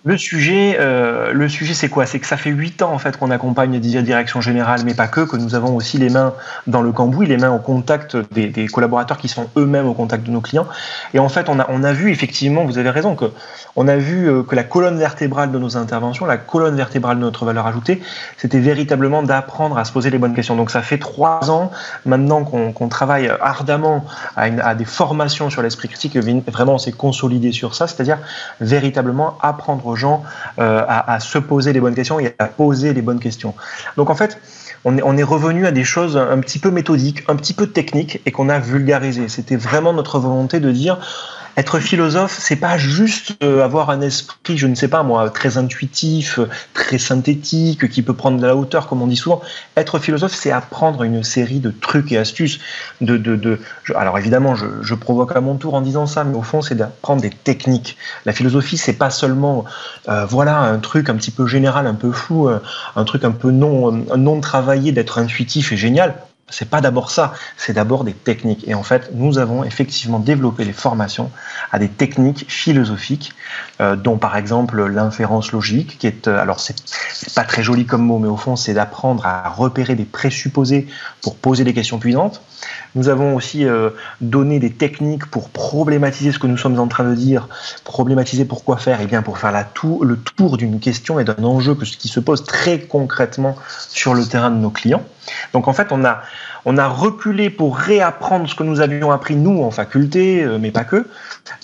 [0.06, 2.06] Le sujet, euh, sujet, c'est quoi?
[2.06, 5.08] C'est que ça fait huit ans en fait qu'on accompagne la direction générale, mais pas
[5.08, 6.32] que, que nous avons aussi les mains
[6.68, 10.30] dans le cambouis, les mains au contact des, collaborateurs qui sont eux-mêmes au contact de
[10.30, 10.68] nos clients.
[11.12, 13.24] Et en fait, on a, on a vu effectivement, vous avez raison, que
[13.74, 17.22] on a vu euh, que la colonne vertébrale de nos interventions, la colonne vertébrale de
[17.22, 18.00] notre valeur ajoutée,
[18.36, 20.54] c'était véritablement d'apprendre à se poser les bonnes questions.
[20.54, 21.72] Donc ça fait trois ans
[22.04, 24.04] maintenant qu'on travaille ardemment
[24.36, 26.16] à, des formations sur l'esprit critique.
[26.16, 28.18] Vraiment, on s'est consolidé sur ça, c'est-à-dire
[28.60, 30.22] véritablement apprendre gens
[30.58, 33.54] euh, à, se poser les bonnes questions et à poser les bonnes questions.
[33.96, 34.40] Donc en fait,
[34.84, 37.66] on est, on est revenu à des choses un petit peu méthodiques, un petit peu
[37.66, 39.28] techniques et qu'on a vulgarisé.
[39.28, 40.98] C'était vraiment notre volonté de dire
[41.58, 45.56] Être philosophe, c'est pas juste euh, avoir un esprit, je ne sais pas moi, très
[45.56, 46.38] intuitif,
[46.74, 49.40] très synthétique, qui peut prendre de la hauteur, comme on dit souvent.
[49.74, 52.60] Être philosophe, c'est apprendre une série de trucs et astuces.
[53.00, 53.58] De,
[53.94, 57.22] alors évidemment, je, provoque à mon tour en disant ça, mais au fond, c'est d'apprendre
[57.22, 57.96] des techniques.
[58.26, 59.64] La philosophie, c'est pas seulement,
[60.10, 62.60] euh, voilà, un truc un petit peu général, un peu fou, euh,
[62.96, 66.16] un truc un peu non, non travaillé, d'être intuitif et génial
[66.48, 68.68] c'est pas d'abord ça, c'est d'abord des techniques.
[68.68, 71.30] Et en fait, nous avons effectivement développé les formations
[71.72, 73.32] à des techniques philosophiques,
[73.80, 76.76] euh, dont par exemple l'inférence logique, qui est, euh, alors c'est
[77.34, 80.86] pas très joli comme mot, mais au fond, c'est d'apprendre à repérer des présupposés
[81.20, 82.40] pour poser des questions puissantes.
[82.94, 87.04] Nous avons aussi euh, donné des techniques pour problématiser ce que nous sommes en train
[87.04, 87.48] de dire.
[87.82, 92.08] Problématiser pourquoi faire Eh bien, pour faire le tour d'une question et d'un enjeu qui
[92.08, 93.56] se pose très concrètement
[93.88, 95.02] sur le terrain de nos clients.
[95.52, 96.22] Donc, en fait, on a,
[96.64, 100.70] on a reculé pour réapprendre ce que nous avions appris, nous, en faculté, euh, mais
[100.70, 101.06] pas que,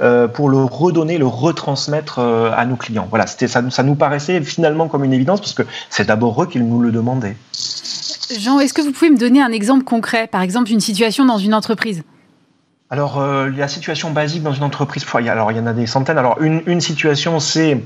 [0.00, 3.06] euh, pour le redonner, le retransmettre à nos clients.
[3.10, 6.60] Voilà, ça, ça nous paraissait finalement comme une évidence parce que c'est d'abord eux qui
[6.60, 7.36] nous le demandaient.
[8.38, 11.38] Jean, est-ce que vous pouvez me donner un exemple concret, par exemple une situation dans
[11.38, 12.02] une entreprise?
[12.90, 16.18] Alors, euh, la situation basique dans une entreprise, alors il y en a des centaines.
[16.18, 17.80] Alors, une, une situation, c'est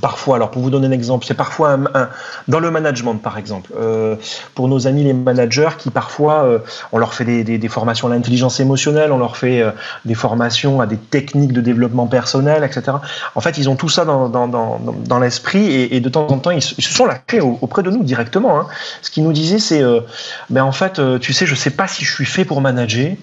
[0.00, 2.08] Parfois, alors pour vous donner un exemple, c'est parfois un,
[2.46, 4.16] dans le management, par exemple, euh,
[4.54, 6.58] pour nos amis les managers qui parfois, euh,
[6.92, 9.70] on leur fait des, des, des formations à l'intelligence émotionnelle, on leur fait euh,
[10.04, 12.98] des formations à des techniques de développement personnel, etc.
[13.34, 16.26] En fait, ils ont tout ça dans, dans, dans, dans l'esprit et, et, de temps
[16.26, 18.60] en temps, ils, se sont lâchés auprès de nous directement.
[18.60, 18.66] Hein.
[19.02, 19.82] Ce qu'ils nous disaient, c'est,
[20.50, 23.16] ben en fait, tu sais, je sais pas si je suis fait pour manager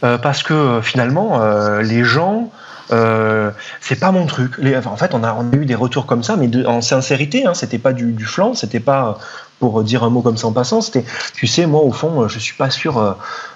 [0.00, 1.40] parce que finalement,
[1.80, 2.50] les gens
[2.90, 4.58] euh, c'est pas mon truc.
[4.86, 7.92] en fait, on a, eu des retours comme ça, mais en sincérité, hein, c'était pas
[7.92, 9.18] du, du flanc, c'était pas
[9.58, 12.38] pour dire un mot comme ça en passant, c'était, tu sais, moi au fond, je
[12.40, 13.12] suis pas sûr euh,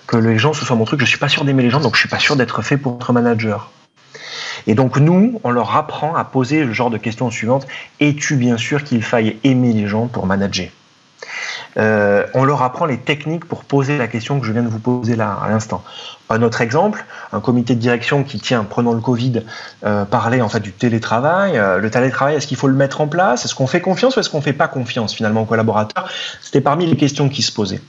[0.06, 1.94] que les gens ce soit mon truc, je suis pas sûr d'aimer les gens, donc
[1.94, 3.72] je suis pas sûr d'être fait pour être manager.
[4.68, 7.66] Et donc nous, on leur apprend à poser le genre de questions suivantes.
[8.00, 10.68] Es-tu bien sûr qu'il faille aimer les gens pour manager?
[11.78, 14.78] Euh, on leur apprend les techniques pour poser la question que je viens de vous
[14.78, 15.82] poser là à l'instant.
[16.28, 19.42] Un autre exemple, un comité de direction qui tient, prenant le Covid,
[19.84, 21.56] euh, parlait en fait du télétravail.
[21.56, 23.44] Euh, le télétravail, est-ce qu'il faut le mettre en place?
[23.44, 26.08] Est-ce qu'on fait confiance ou est-ce qu'on fait pas confiance finalement aux collaborateurs?
[26.40, 27.80] C'était parmi les questions qui se posaient.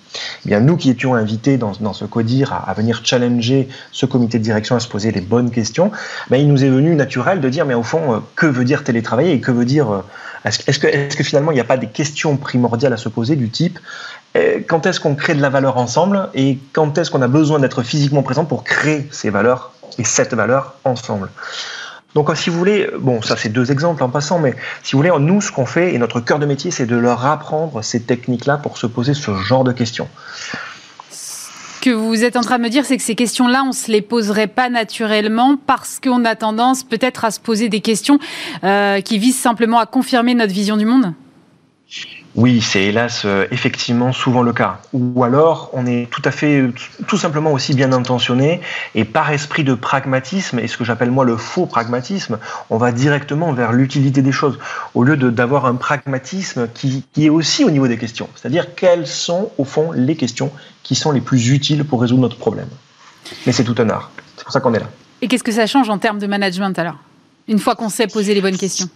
[0.46, 4.38] Eh bien, nous qui étions invités dans, ce CODIR à, à, venir challenger ce comité
[4.38, 5.92] de direction à se poser les bonnes questions,
[6.30, 9.34] ben, il nous est venu naturel de dire, mais au fond, que veut dire télétravailler
[9.34, 10.04] et que veut dire
[10.46, 13.80] est-ce que, finalement il n'y a pas des questions primordiales à se poser du type
[14.36, 17.60] euh, quand est-ce qu'on crée de la valeur ensemble et quand est-ce qu'on a besoin
[17.60, 21.30] d'être physiquement présent pour créer ces valeurs et cette valeur ensemble?
[22.14, 25.12] Donc, si vous voulez, bon, ça c'est deux exemples en passant, mais si vous voulez,
[25.20, 28.58] nous, ce qu'on fait et notre cœur de métier, c'est de leur apprendre ces techniques-là
[28.58, 30.08] pour se poser ce genre de questions
[31.88, 33.90] que vous êtes en train de me dire, c'est que ces questions-là, on ne se
[33.90, 38.20] les poserait pas naturellement parce qu'on a tendance peut-être à se poser des questions
[38.66, 41.14] euh, qui visent simplement à confirmer notre vision du monde
[42.36, 44.82] oui, c'est hélas euh, effectivement souvent le cas.
[44.94, 46.66] Ou alors, on est tout à fait,
[47.08, 48.62] tout simplement aussi bien intentionné
[48.94, 52.38] et par esprit de pragmatisme, et ce que j'appelle moi le faux pragmatisme,
[52.70, 54.60] on va directement vers l'utilité des choses,
[54.94, 58.30] au lieu d'avoir un pragmatisme qui, qui, est aussi au niveau des questions.
[58.36, 60.52] C'est-à-dire quelles sont au fond les questions
[60.88, 62.70] qui sont les plus utiles pour résoudre notre problème.
[63.46, 64.10] Mais c'est tout un art.
[64.38, 64.88] C'est pour ça qu'on est là.
[65.22, 66.96] Et qu'est-ce que ça change en termes de management alors?
[67.50, 68.90] Une fois qu'on sait poser les bonnes questions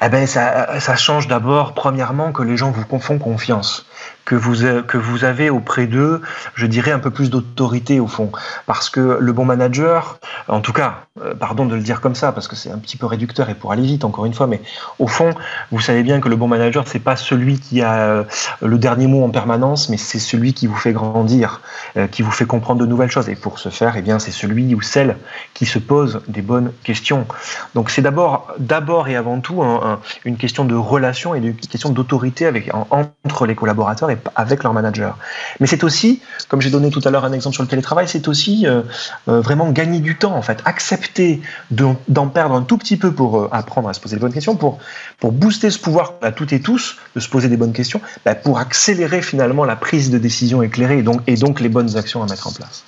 [0.00, 3.84] eh ben ça, ça change d'abord, premièrement, que les gens vous font confiance
[4.28, 6.20] que vous, euh, que vous avez auprès d'eux,
[6.54, 8.30] je dirais, un peu plus d'autorité au fond.
[8.66, 12.32] Parce que le bon manager, en tout cas, euh, pardon de le dire comme ça,
[12.32, 14.60] parce que c'est un petit peu réducteur et pour aller vite, encore une fois, mais
[14.98, 15.30] au fond,
[15.72, 18.24] vous savez bien que le bon manager, c'est pas celui qui a euh,
[18.60, 21.62] le dernier mot en permanence, mais c'est celui qui vous fait grandir,
[22.10, 23.30] qui vous fait comprendre de nouvelles choses.
[23.30, 25.16] Et pour ce faire, eh bien, c'est celui ou celle
[25.54, 27.26] qui se pose des bonnes questions.
[27.74, 29.62] Donc c'est d'abord, d'abord et avant tout
[30.24, 34.72] une question de relation et une question d'autorité avec entre les collaborateurs et avec leur
[34.72, 35.18] manager.
[35.60, 38.28] Mais c'est aussi, comme j'ai donné tout à l'heure un exemple sur le télétravail, c'est
[38.28, 38.82] aussi euh,
[39.28, 43.38] euh, vraiment gagner du temps en fait, accepter d'en perdre un tout petit peu pour
[43.38, 44.78] euh, apprendre à se poser les bonnes questions, pour,
[45.18, 48.00] pour booster ce pouvoir qu'on a toutes et tous de se poser des bonnes questions,
[48.24, 51.96] bah, pour accélérer finalement la prise de décision éclairée et donc, et donc les bonnes
[51.96, 52.84] actions à mettre en place.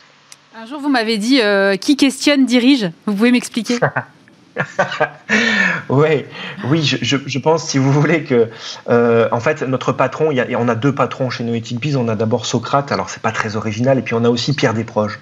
[0.56, 1.40] Un jour, vous m'avez dit
[1.80, 2.90] qui questionne dirige?
[3.06, 3.78] Vous pouvez m'expliquer?
[5.88, 6.24] oui,
[6.64, 8.48] oui, je, pense, si vous voulez, que
[8.88, 11.96] euh, en fait, notre patron, y a, on a deux patrons chez Noétique Biz.
[11.96, 14.74] On a d'abord Socrate, alors c'est pas très original, et puis on a aussi Pierre
[14.74, 15.18] Desproges.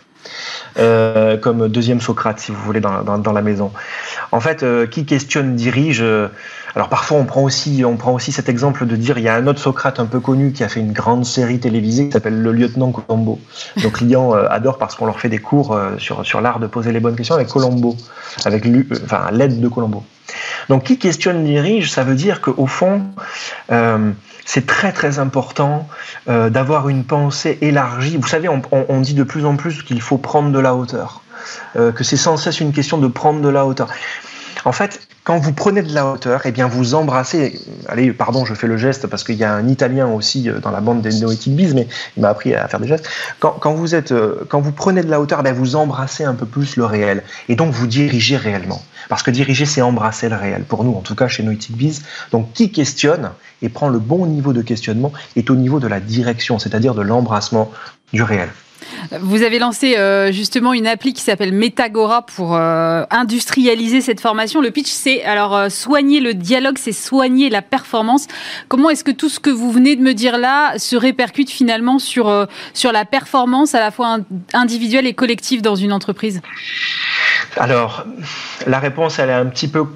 [1.41, 3.73] Comme deuxième Socrate, si vous voulez, dans, dans, la maison.
[4.33, 6.05] En fait, qui questionne dirige.
[6.75, 9.35] alors parfois, on prend aussi, on prend aussi cet exemple de dire, il y a
[9.35, 12.41] un autre Socrate un peu connu qui a fait une grande série télévisée qui s'appelle
[12.41, 13.41] Le lieutenant Colombo.
[13.83, 17.01] Nos clients adorent parce qu'on leur fait des cours sur sur l'art de poser les
[17.01, 17.97] bonnes questions avec Colombo,
[18.45, 18.65] avec
[19.05, 20.05] enfin l'aide de Colombo.
[20.69, 23.03] Donc, qui questionne dirige, ça veut dire qu'au fond,
[23.73, 24.11] euh,
[24.49, 25.87] c'est très très important
[26.31, 28.17] euh, d'avoir une pensée élargie.
[28.17, 31.21] Vous savez, on, dit de plus en plus qu'il faut prendre de la hauteur,
[31.77, 33.91] euh, que c'est sans cesse une question de prendre de la hauteur.
[34.65, 37.61] En fait, quand vous prenez de la hauteur, eh bien vous embrassez.
[37.87, 40.71] Allez, pardon, je fais le geste parce qu'il y a un Italien aussi euh, dans
[40.71, 41.87] la bande des Noetic Bees, mais
[42.17, 43.07] il m'a appris à faire des gestes.
[43.39, 46.47] Quand, vous êtes, euh, quand vous prenez de la hauteur, eh vous embrassez un peu
[46.47, 48.83] plus le réel, et donc vous dirigez réellement.
[49.11, 50.63] Parce que diriger, c'est embrasser le réel.
[50.63, 52.01] Pour nous, en tout cas chez Noetic Bees.
[52.33, 56.01] Donc, qui questionne et prend le bon niveau de questionnement est au niveau de la
[56.01, 57.71] direction, c'est-à-dire de l'embrassement
[58.15, 58.49] du réel.
[59.21, 64.61] Vous avez lancé euh, justement une appli qui s'appelle Metagora pour euh, industrialiser cette formation.
[64.61, 68.27] Le pitch, c'est alors euh, soigner le dialogue, c'est soigner la performance.
[68.69, 71.99] Comment est-ce que tout ce que vous venez de me dire là se répercute finalement
[71.99, 74.19] sur, sur la performance à la fois
[74.53, 76.41] individuelle et collective dans une entreprise?
[77.57, 78.05] Alors,
[78.67, 79.87] la réponse, elle est un petit peu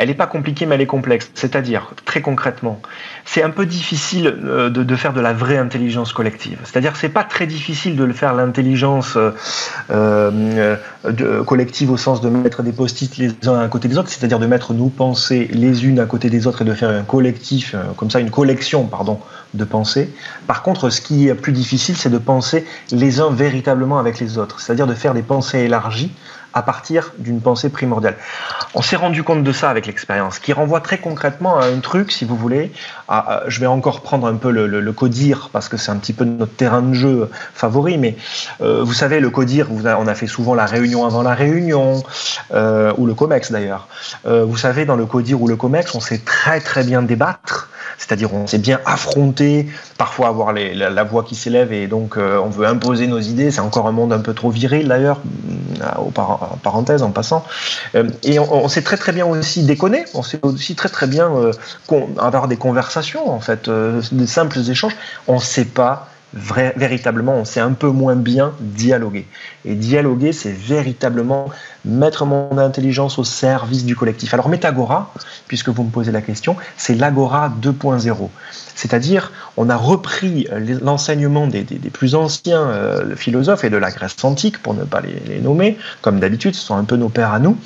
[0.00, 1.30] elle n'est pas compliquée, mais elle est complexe.
[1.34, 2.80] C'est-à-dire, très concrètement,
[3.26, 6.58] c'est un peu difficile euh, de, faire de la vraie intelligence collective.
[6.64, 9.30] C'est-à-dire, c'est pas très difficile de le faire l'intelligence euh,
[9.90, 14.38] euh, collective au sens de mettre des post-it les uns à côté des autres, c'est-à-dire
[14.38, 17.74] de mettre nos pensées les unes à côté des autres et de faire un collectif,
[17.98, 19.20] comme ça, une collection, pardon,
[19.52, 20.10] de pensées.
[20.46, 24.38] Par contre, ce qui est plus difficile, c'est de penser les uns véritablement avec les
[24.38, 26.10] autres, c'est-à-dire de faire des pensées élargies
[26.54, 28.16] à partir d'une pensée primordiale.
[28.74, 32.12] On s'est rendu compte de ça avec l'expérience, qui renvoie très concrètement à un truc,
[32.12, 32.72] si vous voulez.
[33.46, 36.54] Je vais encore prendre un peu le, codir, parce que c'est un petit peu notre
[36.54, 38.16] terrain de jeu favori, mais
[38.60, 42.02] euh, vous savez, le codir, on a fait souvent la réunion avant la réunion,
[42.52, 43.88] euh, ou le COMEX d'ailleurs.
[44.26, 47.68] Euh, vous savez, dans le codir ou le COMEX, on sait très très bien débattre
[47.98, 49.68] c'est-à-dire on s'est bien affronté,
[49.98, 53.50] parfois avoir la, voix qui s'élève et donc on veut imposer nos idées.
[53.50, 55.20] C'est encore un monde un peu trop viril d'ailleurs,
[55.84, 56.10] en
[56.62, 57.44] parenthèse en passant.
[58.22, 61.30] et on, sait très très bien aussi déconner, on sait aussi très très bien
[62.18, 63.70] avoir des conversations en fait,
[64.12, 64.96] des simples échanges.
[65.28, 69.26] On ne sait pas véritablement, on sait un peu moins bien dialoguer.
[69.64, 71.50] Et dialoguer, c'est véritablement
[71.84, 74.32] mettre mon intelligence au service du collectif.
[74.34, 75.12] Alors Metagora,
[75.48, 78.28] puisque vous me posez la question, c'est l'Agora 2.0.
[78.74, 80.46] C'est-à-dire, on a repris
[80.82, 85.40] l'enseignement des, plus anciens euh, philosophes et de la Grèce antique, pour ne pas les,
[85.40, 87.58] nommer, comme d'habitude, ce sont un peu nos pères à nous.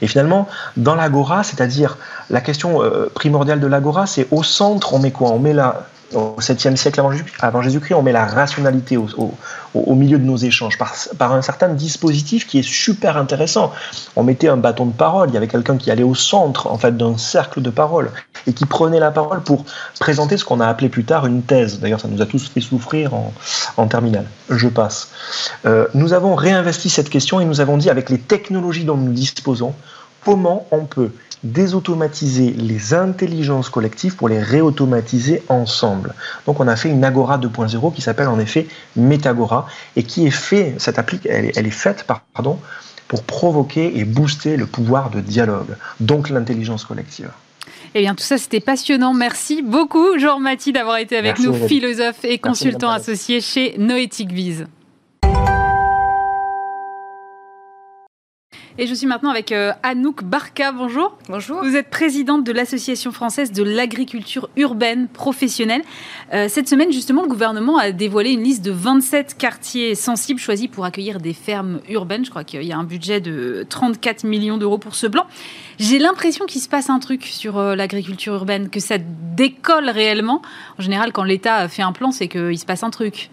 [0.00, 1.98] Et finalement, dans l'Agora, c'est-à-dire
[2.30, 5.32] la question euh, primordiale de l'Agora, c'est au centre, on met quoi?
[5.32, 7.00] On met la, au 7e siècle
[7.40, 12.46] avant Jésus-Christ, on met la rationalité au, milieu de nos échanges par, un certain dispositif
[12.46, 13.72] qui est super intéressant.
[14.16, 16.78] On mettait un bâton de parole, il y avait quelqu'un qui allait au centre en
[16.78, 18.10] fait d'un cercle de parole
[18.46, 19.64] et qui prenait la parole pour
[20.00, 21.80] présenter ce qu'on a appelé plus tard une thèse.
[21.80, 24.26] D'ailleurs, ça nous a tous fait souffrir en, terminale.
[24.50, 25.10] Je passe.
[25.66, 29.12] Euh, nous avons réinvesti cette question et nous avons dit avec les technologies dont nous
[29.12, 29.74] disposons,
[30.24, 31.10] comment on peut
[31.42, 36.14] désautomatiser les intelligences collectives pour les réautomatiser ensemble.
[36.46, 38.66] Donc on a fait une Agora 2.0 qui s'appelle en effet
[38.96, 39.66] Metagora
[39.96, 42.58] et qui est fait, cette appli, elle, est faite pardon,
[43.08, 47.30] pour provoquer et booster le pouvoir de dialogue, donc l'intelligence collective.
[47.96, 49.14] Eh bien, tout ça, c'était passionnant.
[49.14, 54.66] Merci beaucoup, Jean-Mathie, d'avoir été avec nous, philosophe et consultant associé chez Noetic Viz.
[58.76, 60.72] Et je suis maintenant avec euh, Anouk Barka.
[60.72, 61.16] Bonjour.
[61.28, 61.62] Bonjour.
[61.62, 65.82] Vous êtes présidente de l'Association française de l'agriculture urbaine professionnelle.
[66.32, 70.66] Euh, cette semaine, justement, le gouvernement a dévoilé une liste de 27 quartiers sensibles choisis
[70.66, 72.24] pour accueillir des fermes urbaines.
[72.24, 75.24] Je crois qu'il y a un budget de 34 millions d'euros pour ce plan.
[75.78, 80.42] J'ai l'impression qu'il se passe un truc sur euh, l'agriculture urbaine, que ça décolle réellement.
[80.80, 83.30] En général, quand l'État fait un plan, c'est qu'il se passe un truc.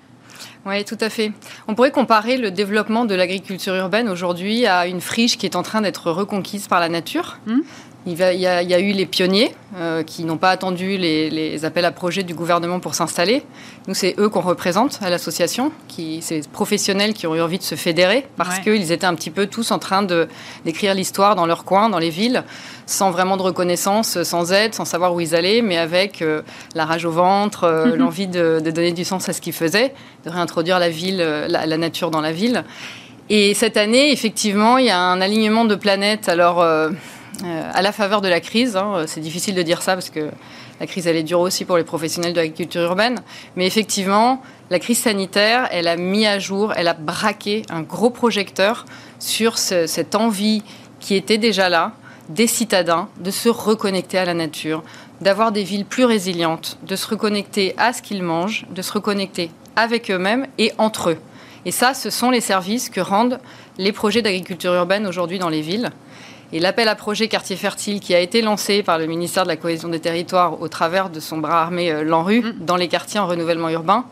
[0.65, 1.32] Oui, tout à fait.
[1.67, 5.63] On pourrait comparer le développement de l'agriculture urbaine aujourd'hui à une friche qui est en
[5.63, 7.39] train d'être reconquise par la nature.
[7.47, 7.62] Hmm.
[8.08, 12.24] Il, y a, eu les pionniers euh, qui n'ont pas attendu les, appels à projets
[12.24, 13.44] du gouvernement pour s'installer.
[13.88, 17.76] Nous, c'est eux qu'on représente à l'association, ces professionnels qui ont eu envie de se
[17.76, 20.02] fédérer parce qu'ils étaient un petit peu tous en train
[20.66, 22.44] d'écrire l'histoire dans leur coin, dans les villes,
[22.88, 26.42] sans vraiment de reconnaissance, sans aide, sans savoir où ils allaient, mais avec euh,
[26.74, 27.96] la rage au ventre, euh, mhm.
[27.98, 29.94] l'envie de, donner du sens à ce qu'ils faisaient,
[30.26, 32.64] de réintroduire la ville, la, nature dans la ville.
[33.30, 36.30] Et cette année, effectivement, il y a un alignement de planètes.
[36.30, 36.66] Alors
[37.44, 38.76] euh, à la faveur de la crise.
[38.76, 40.30] Hein, c'est difficile de dire ça parce que
[40.80, 43.20] La crise, elle est dure aussi pour les professionnels de l'agriculture urbaine.
[43.56, 48.10] Mais effectivement, la crise sanitaire, elle a mis à jour, elle a braqué un gros
[48.10, 48.86] projecteur
[49.20, 50.64] sur cette envie
[51.00, 51.94] qui était déjà là,
[52.30, 54.82] des citadins, de se reconnecter à la nature,
[55.22, 59.52] d'avoir des villes plus résilientes, de se reconnecter à ce qu'ils mangent, de se reconnecter
[59.76, 61.18] avec eux-mêmes et entre eux.
[61.66, 63.40] Et ça, ce sont les services que rendent
[63.78, 65.92] les projets d'agriculture urbaine aujourd'hui dans les villes.
[66.54, 69.56] Et l'appel à projet Quartier Fertile qui a été lancé par le ministère de la
[69.56, 72.66] Cohésion des Territoires au travers de son bras armé euh, l'ANRU mm.
[72.66, 74.06] dans les quartiers en renouvellement urbain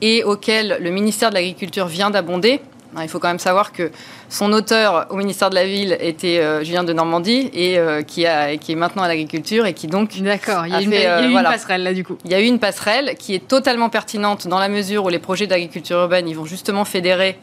[0.00, 2.60] et auquel le ministère de l'Agriculture vient d'abonder,
[3.00, 3.90] il faut quand même savoir que
[4.28, 8.26] son auteur au ministère de la Ville était euh, Julien de Normandie et euh, qui,
[8.26, 10.20] a, qui est maintenant à l'agriculture et qui donc.
[10.20, 12.18] D'accord, il y a, une, euh, une passerelle là du coup.
[12.24, 15.18] Il y a eu une passerelle qui est totalement pertinente dans la mesure où les
[15.18, 17.38] projets d'agriculture urbaine ils vont justement fédérer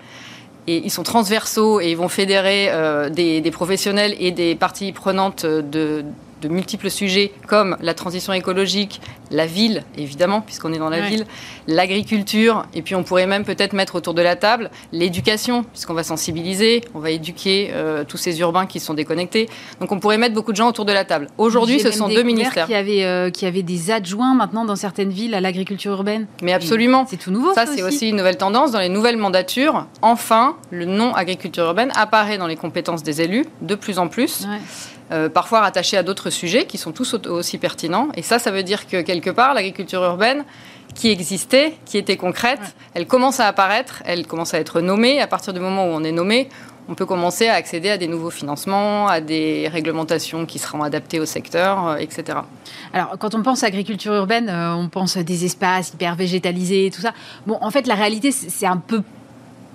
[0.77, 2.69] ils sont transversaux et ils vont fédérer
[3.11, 6.03] des, des, professionnels et des parties prenantes de,
[6.41, 11.25] de multiples sujets comme la transition écologique, la ville, évidemment, puisqu'on est dans la ville,
[11.67, 16.03] l'agriculture, et puis on pourrait même peut-être mettre autour de la table l'éducation, puisqu'on va
[16.03, 19.49] sensibiliser, on va éduquer euh, tous ces urbains qui sont déconnectés.
[19.79, 21.27] Donc on pourrait mettre beaucoup de gens autour de la table.
[21.37, 22.67] Aujourd'hui, ce sont deux ministères.
[22.67, 26.27] Qui avaient, euh, qui avaient des adjoints maintenant dans certaines villes à l'agriculture urbaine.
[26.41, 27.05] Mais absolument.
[27.09, 27.53] C'est tout nouveau.
[27.53, 28.71] Ça, c'est aussi une nouvelle tendance.
[28.71, 33.45] Dans les nouvelles mandatures, enfin, le nom agriculture urbaine apparaît dans les compétences des élus
[33.61, 34.45] de plus en plus.
[35.11, 38.09] Euh, parfois rattachés à d'autres sujets qui sont tous aussi pertinents.
[38.15, 40.43] Et ça, ça veut dire que quelque part, l'agriculture urbaine
[40.93, 45.19] qui existait, qui était concrète, elle commence à apparaître, elle commence à être nommée.
[45.19, 46.49] À partir du moment où on est nommé,
[46.89, 51.19] on peut commencer à accéder à des nouveaux financements, à des réglementations qui seront adaptées
[51.19, 52.39] au secteur, euh, etc.
[52.93, 56.91] Alors, quand on pense à agriculture urbaine, euh, on pense à des espaces hyper végétalisés,
[56.93, 57.13] tout ça.
[57.45, 59.03] Bon, en fait, la réalité, c'est un peu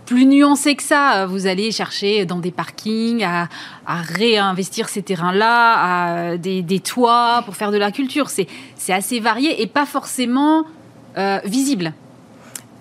[0.07, 1.27] plus nuancé que ça.
[1.27, 3.49] Vous allez chercher dans des parkings à,
[3.87, 8.29] réinvestir ces terrains-là, à des, toits pour faire de la culture.
[8.31, 10.64] C'est assez varié et pas forcément
[11.17, 11.93] euh, visible.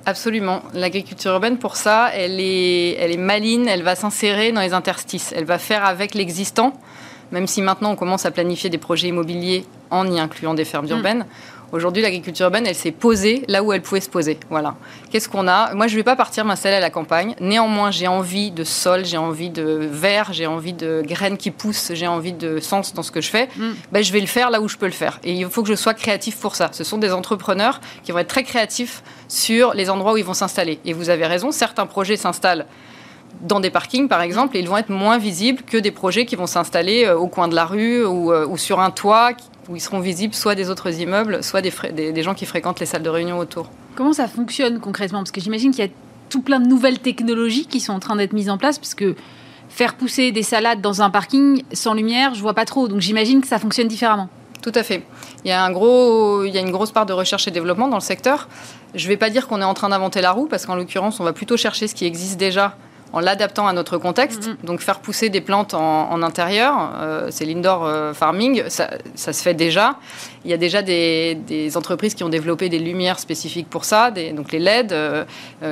[0.06, 0.62] Absolument.
[0.74, 5.34] L'agriculture urbaine, pour ça, elle est, elle est maline, elle va s'insérer dans les interstices,
[5.36, 6.74] elle va faire avec l'existant,
[7.32, 10.88] même si maintenant on commence à planifier des projets immobiliers en y incluant des fermes
[10.88, 10.92] mm.
[10.92, 11.26] urbaines.
[11.74, 14.38] Aujourd'hui, l'agriculture urbaine, elle s'est posée là où elle pouvait se poser.
[14.52, 14.76] Voilà.
[15.10, 15.74] Qu'est-ce qu'on a?
[15.74, 17.34] Moi, je ne vais pas partir m'installer à la campagne.
[17.40, 21.92] Néanmoins, j'ai envie de sol, j'ai envie de verre, j'ai envie de graines qui poussent,
[21.96, 23.50] j'ai envie de sens dans ce que je fais.
[23.58, 23.72] Mm.
[23.92, 25.20] Ben, je vais le faire là où je peux le faire.
[25.24, 26.70] Et il faut que je sois créatif pour ça.
[26.74, 30.36] Ce sont des entrepreneurs qui vont être très créatifs sur les endroits où ils vont
[30.36, 30.78] s'installer.
[30.86, 32.68] Et vous avez raison, certains projets s'installent
[33.42, 36.36] dans des parkings, par exemple, et ils vont être moins visibles que des projets qui
[36.36, 39.32] vont s'installer euh, au coin de la rue ou, euh, ou sur un toit
[39.70, 41.72] où ils seront visibles soit des autres immeubles, soit des,
[42.12, 43.70] des, gens qui fréquentent les salles de réunion autour.
[43.96, 45.20] Comment ça fonctionne concrètement?
[45.20, 45.92] Parce que j'imagine qu'il y a
[46.30, 49.16] tout plein de nouvelles technologies qui sont en train d'être mises en place, parce que
[49.70, 52.88] faire pousser des salades dans un parking sans lumière, je vois pas trop.
[52.88, 54.30] Donc j'imagine que ça fonctionne différemment.
[54.62, 55.04] Tout à fait.
[55.44, 57.90] Il y a, un gros, il y a une grosse part de recherche et développement
[57.90, 58.48] dans le secteur.
[58.96, 61.20] Je ne vais pas dire qu'on est en train d'inventer la roue, parce qu'en l'occurrence,
[61.20, 62.78] on va plutôt chercher ce qui existe déjà
[63.14, 64.50] en l'adaptant à notre contexte.
[64.50, 64.66] Mm-hmm.
[64.66, 69.54] Donc faire pousser des plantes en, intérieur, euh, c'est l'indoor euh, farming, ça, se fait
[69.54, 69.98] déjà.
[70.46, 71.38] Il y a déjà des,
[71.76, 75.26] entreprises qui ont développé des lumières spécifiques pour ça, donc les LED, euh,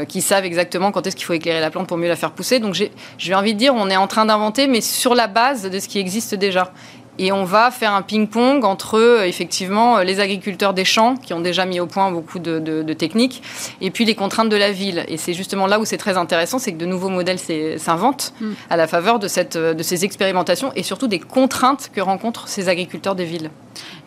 [0.07, 2.59] qui savent exactement quand est-ce qu'il faut éclairer la plante pour mieux la faire pousser.
[2.59, 2.75] Donc
[3.17, 5.87] j'ai envie de dire, on est en train d'inventer, mais sur la base de ce
[5.87, 6.71] qui existe déjà.
[7.19, 11.33] Et on va faire un ping-pong entre euh, effectivement euh, les agriculteurs des champs qui
[11.33, 13.43] ont déjà mis au point beaucoup de, techniques
[13.81, 15.05] et puis les contraintes de la ville.
[15.07, 17.39] Et c'est justement là où c'est très intéressant, c'est que de nouveaux modèles
[17.77, 18.51] s'inventent mm.
[18.69, 22.47] à la faveur de, cette, euh, de ces expérimentations et surtout des contraintes que rencontrent
[22.47, 23.49] ces agriculteurs des villes.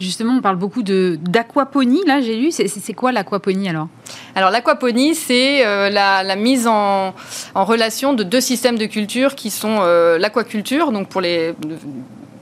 [0.01, 2.51] Justement, on parle beaucoup d'aquaponie, là j'ai lu.
[2.51, 3.89] C'est quoi l'aquaponie alors?
[4.35, 7.15] Alors l'aquaponie, c'est la, mise en,
[7.55, 9.81] en, relation de deux systèmes de culture qui sont
[10.19, 11.55] l'aquaculture, donc pour les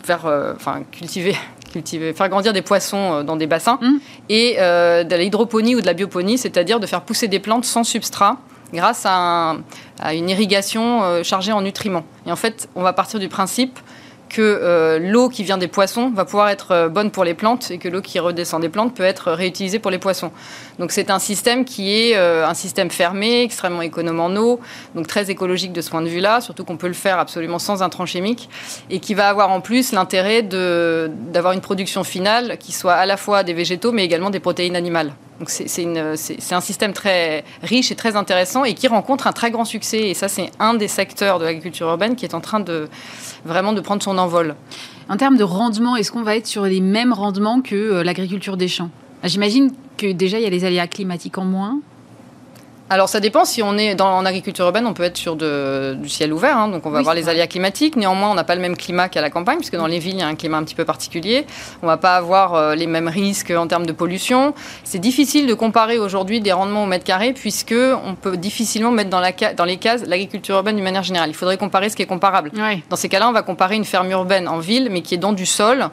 [0.03, 1.37] faire, euh, enfin, cultiver
[1.73, 3.89] cultiver, faire grandir des poissons euh, dans des bassins, mmh.
[4.29, 7.83] et euh, de l'hydroponie ou de la bioponie, c'est-à-dire de faire pousser des plantes sans
[7.83, 8.37] substrat
[8.75, 9.57] grâce à,
[10.01, 12.05] à une irrigation chargée en nutriments.
[12.27, 13.79] Et en fait, on va partir du principe
[14.33, 17.71] que euh, l'eau qui vient des poissons va pouvoir être euh, bonne pour les plantes
[17.71, 20.33] et que l'eau qui redescend des plantes peut être réutilisée pour les poissons.
[20.83, 24.59] Donc c'est un système qui est euh, un système fermé, extrêmement économe en eau,
[24.97, 27.85] donc très écologique de ce point de vue-là, surtout qu'on peut le faire absolument sans
[27.85, 28.49] intrants chimiques
[28.91, 33.17] et qui va avoir en plus l'intérêt d'avoir une production finale qui soit à la
[33.17, 35.13] fois des végétaux mais également des protéines animales.
[35.39, 39.65] Donc c'est un système très riche et très intéressant et qui rencontre un très grand
[39.65, 40.01] succès.
[40.01, 42.89] Et ça, c'est un des secteurs de l'agriculture urbaine qui est en train de
[43.45, 44.57] vraiment de prendre son envol.
[45.09, 48.57] En termes de rendement, est-ce qu'on va être sur les mêmes rendements que euh, l'agriculture
[48.57, 48.91] des champs?
[49.25, 51.79] J'imagine que déjà, il y a les aléas climatiques en moins.
[52.91, 55.95] alors ça dépend, si on est dans, en agriculture urbaine, on peut être sur de,
[55.95, 57.97] du ciel ouvert, hein, donc on va avoir les aléas climatiques.
[57.97, 60.21] Néanmoins, on n'a pas le même climat qu'à la campagne, puisque dans les villes, il
[60.21, 61.47] y a un climat un petit peu particulier.
[61.83, 64.55] On ne va pas avoir euh, les mêmes risques en termes de pollution.
[64.85, 69.11] C'est difficile de comparer aujourd'hui des rendements au mètre carré, puisque on peut difficilement mettre
[69.11, 71.31] dans, la, dans les cases l'agriculture urbaine d'une manière générale.
[71.31, 72.51] Il faudrait comparer ce qui est comparable.
[72.91, 75.33] Dans ces cas-là, on va comparer une ferme urbaine en ville, mais qui est dans
[75.33, 75.89] du sol.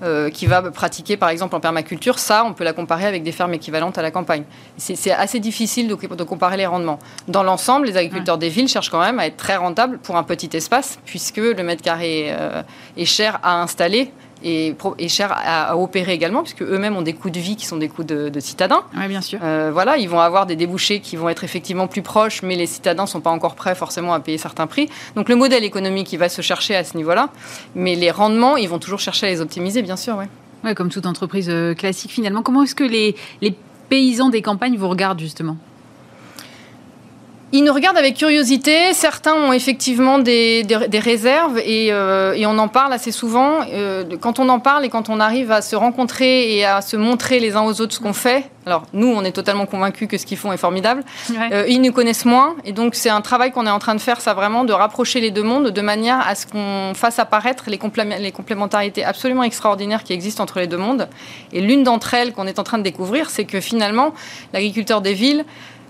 [0.00, 3.32] Euh, qui va pratiquer par exemple en permaculture, ça, on peut la comparer avec des
[3.32, 4.44] fermes équivalentes à la campagne.
[4.76, 7.00] C'est assez difficile de, comparer les rendements.
[7.26, 10.22] Dans l'ensemble, les agriculteurs des villes cherchent quand même à être très rentables pour un
[10.22, 12.62] petit espace, puisque le mètre carré euh,
[12.96, 14.74] est cher à installer et,
[15.08, 18.04] cher à, opérer également, puisque eux-mêmes ont des coûts de vie qui sont des coûts
[18.04, 18.82] de, citadins.
[18.96, 19.38] Oui, bien sûr.
[19.42, 22.66] Euh, voilà, ils vont avoir des débouchés qui vont être effectivement plus proches, mais les
[22.66, 24.88] citadins ne sont pas encore prêts forcément à payer certains prix.
[25.16, 27.30] Donc le modèle économique, il va se chercher à ce niveau-là,
[27.74, 30.16] mais les rendements, ils vont toujours chercher à les optimiser, bien sûr.
[30.16, 30.28] Ouais.
[30.64, 32.42] Ouais, comme toute entreprise euh, classique finalement.
[32.42, 33.54] Comment est-ce que les, les
[33.88, 35.56] paysans des campagnes vous regardent justement?
[37.52, 38.92] Ils nous regardent avec curiosité.
[38.92, 43.60] Certains ont effectivement des, des, réserves et, euh, et, on en parle assez souvent.
[43.72, 46.96] Euh, quand on en parle et quand on arrive à se rencontrer et à se
[46.96, 50.18] montrer les uns aux autres ce qu'on fait, alors nous, on est totalement convaincus que
[50.18, 51.02] ce qu'ils font est formidable.
[51.52, 54.00] Euh, ils nous connaissent moins et donc c'est un travail qu'on est en train de
[54.00, 57.64] faire, ça vraiment, de rapprocher les deux mondes de manière à ce qu'on fasse apparaître
[57.68, 57.78] les,
[58.18, 61.08] les complémentarités absolument extraordinaires qui existent entre les deux mondes.
[61.54, 64.12] Et l'une d'entre elles qu'on est en train de découvrir, c'est que finalement,
[64.52, 65.46] l'agriculteur des villes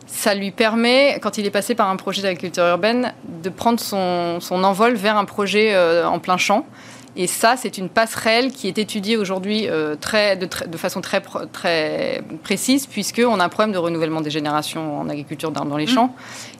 [0.08, 4.40] ça lui permet, quand il est passé par un projet d'agriculture urbaine, de prendre son,
[4.50, 6.66] envol vers un projet euh, en plein champ.
[7.14, 11.20] Et ça, c'est une passerelle qui est étudiée aujourd'hui euh, de, façon très,
[11.52, 15.88] très précise, puisqu'on a un problème de renouvellement des générations en agriculture dans, les mmh.
[15.88, 16.14] champs,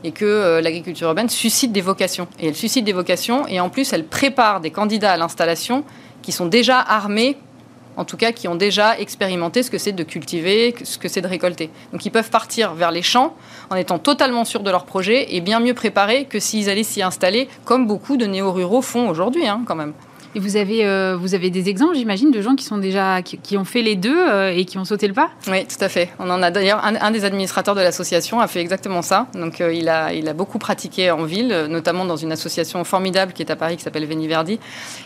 [0.05, 2.29] et que euh, l'agriculture urbaine suscite des vocations.
[2.39, 5.85] Et elle suscite des vocations, et en plus, elle prépare des candidats à l'installation
[6.23, 7.39] qui sont déjà armés
[7.99, 11.21] en tout cas qui ont déjà expérimenté ce que c'est de cultiver, ce que c'est
[11.21, 11.69] de récolter.
[11.93, 13.35] Donc ils peuvent partir vers les champs
[13.71, 17.03] en étant totalement sûrs de leur projet et bien mieux préparés que s'ils allaient s'y
[17.03, 19.93] installer, comme beaucoup de néo-ruraux font aujourd'hui hein, quand même.
[20.35, 23.57] Et vous avez, euh, vous avez des exemples, j'imagine, de gens qui, sont déjà, qui,
[23.57, 26.11] ont fait les deux euh, et qui ont sauté le pas Oui, tout à fait.
[26.19, 29.27] On en a d'ailleurs, un, des administrateurs de l'association a fait exactement ça.
[29.33, 33.33] Donc euh, il, a, il a beaucoup pratiqué en ville, notamment dans une association formidable
[33.33, 34.61] qui est à Paris, qui s'appelle Veniverdi.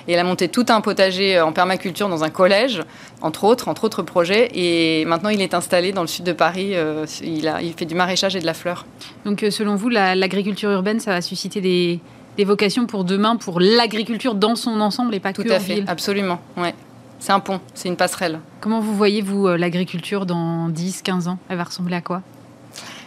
[0.08, 2.82] Et il a monté tout un potager en permaculture dans un collège,
[3.20, 4.50] entre autres, entre autres projets.
[4.54, 6.74] Et maintenant, il est installé dans le sud de Paris.
[7.22, 8.86] il, a, il fait du maraîchage et de la fleur.
[9.24, 12.00] Donc selon vous, l'agriculture urbaine, ça va susciter des
[12.36, 15.84] des vocations pour demain, pour l'agriculture dans son ensemble et pas Tout que à fait,
[15.86, 16.40] absolument.
[16.56, 16.74] Ouais.
[17.18, 18.40] C'est un pont, c'est une passerelle.
[18.60, 21.38] Comment vous voyez, vous, euh, l'agriculture dans 10, 15 ans?
[21.48, 22.22] Elle va ressembler à quoi?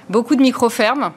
[0.10, 1.12] Beaucoup de micro-fermes,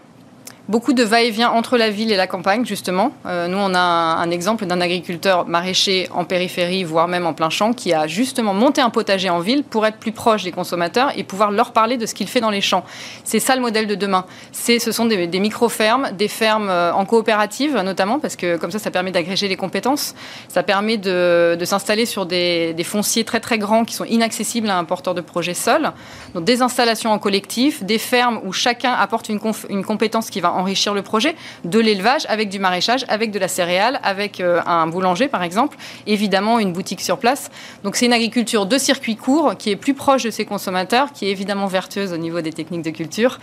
[0.68, 3.12] beaucoup de va-et-vient entre la ville et la campagne, justement.
[3.26, 7.48] Euh, nous, on a un, exemple d'un agriculteur maraîcher en périphérie, voire même en plein
[7.48, 11.12] champ, qui a justement monté un potager en ville pour être plus proche des consommateurs
[11.16, 12.84] et pouvoir leur parler de ce qu'il fait dans les champs.
[13.24, 14.26] C'est ça le modèle de demain.
[14.52, 18.90] Ce sont des, micro-fermes, des fermes euh, en coopérative notamment, parce que comme ça, ça
[18.90, 20.14] permet d'agréger les compétences.
[20.48, 24.84] Ça permet de, s'installer sur des, fonciers très très grands qui sont inaccessibles à un
[24.84, 25.92] porteur de projet seul.
[26.34, 29.40] Donc des installations en collectif, des fermes où chacun apporte une,
[29.70, 31.34] une compétence qui va enrichir le projet,
[31.64, 35.76] de l'élevage avec du maraîchage, avec de la céréale, avec euh, un boulanger par exemple,
[36.06, 37.50] évidemment une boutique sur place.
[37.84, 41.26] Donc c'est une agriculture de circuit court qui est plus proche de ses consommateurs, qui
[41.26, 43.38] est évidemment vertueuse au niveau des techniques de culture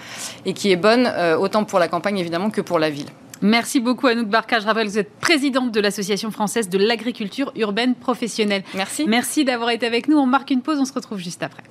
[0.45, 3.07] et qui est bonne euh, autant pour la campagne évidemment que pour la ville.
[3.41, 4.59] Merci beaucoup Anouk Barca.
[4.59, 8.63] Je rappelle que vous êtes présidente de l'Association française de l'agriculture urbaine professionnelle.
[8.73, 9.05] Merci.
[9.07, 10.17] Merci d'avoir été avec nous.
[10.17, 11.63] On marque une pause, on se retrouve juste après.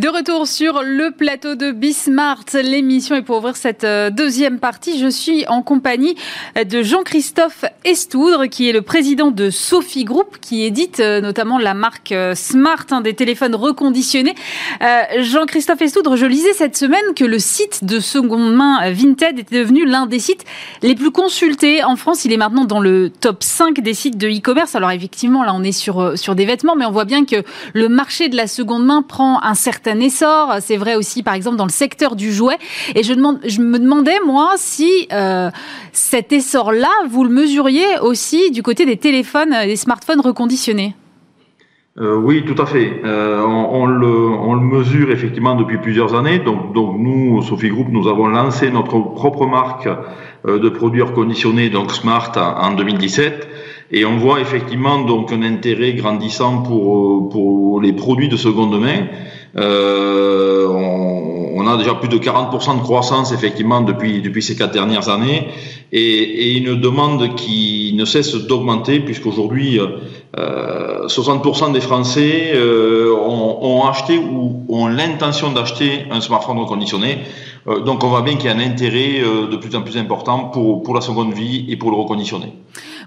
[0.00, 4.98] De retour sur le plateau de Bismart, l'émission est pour ouvrir cette euh, deuxième partie.
[4.98, 6.14] Je suis en compagnie
[6.56, 11.74] de Jean-Christophe Estoudre, qui est le président de Sophie Group, qui édite euh, notamment la
[11.74, 14.34] marque euh, Smart, des téléphones reconditionnés.
[15.18, 19.84] Jean-Christophe Estoudre, je lisais cette semaine que le site de seconde main Vinted était devenu
[19.84, 20.46] l'un des sites
[20.80, 22.24] les plus consultés en France.
[22.24, 24.74] Il est maintenant dans le top 5 des sites de e-commerce.
[24.74, 27.44] Alors effectivement, là on est sur, sur des vêtements, mais on voit bien que
[27.74, 30.56] le marché de la seconde main prend un certain un essor.
[30.60, 32.58] C'est vrai aussi, par exemple, dans le secteur du jouet.
[32.94, 35.50] Et je, demande, je me demandais, moi, si euh,
[35.92, 40.94] cet essor-là, vous le mesuriez aussi du côté des téléphones, des smartphones reconditionnés.
[41.98, 43.00] Euh, oui, tout à fait.
[43.04, 46.38] Euh, on, le, on, le, mesure effectivement depuis plusieurs années.
[46.38, 49.88] Donc nous, Sophie Group, nous avons lancé notre propre marque
[50.46, 53.49] de produits reconditionnés, donc Smart, en 2017.
[53.92, 59.06] Et on voit effectivement donc un intérêt grandissant pour, pour les produits de seconde main.
[59.56, 64.72] Euh, on, on, a déjà plus de 40% de croissance effectivement depuis, depuis ces quatre
[64.72, 65.48] dernières années
[65.90, 69.80] et, et une demande qui ne cesse d'augmenter puisqu'aujourd'hui
[70.36, 77.18] 60% des Français ont, acheté ou ont l'intention d'acheter un smartphone reconditionné.
[77.66, 80.82] donc on voit bien qu'il y a un intérêt de plus en plus important pour,
[80.84, 82.54] pour la seconde vie et pour le reconditionner.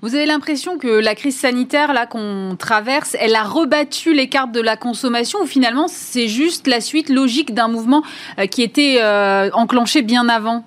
[0.02, 4.62] Vous avez l'impression que la crise sanitaire qu'on traverse, elle a rebattu les cartes de
[4.62, 8.04] la consommation ou finalement c'est juste la suite logique d'un mouvement
[8.38, 10.66] euh, qui était euh, enclenché bien avant?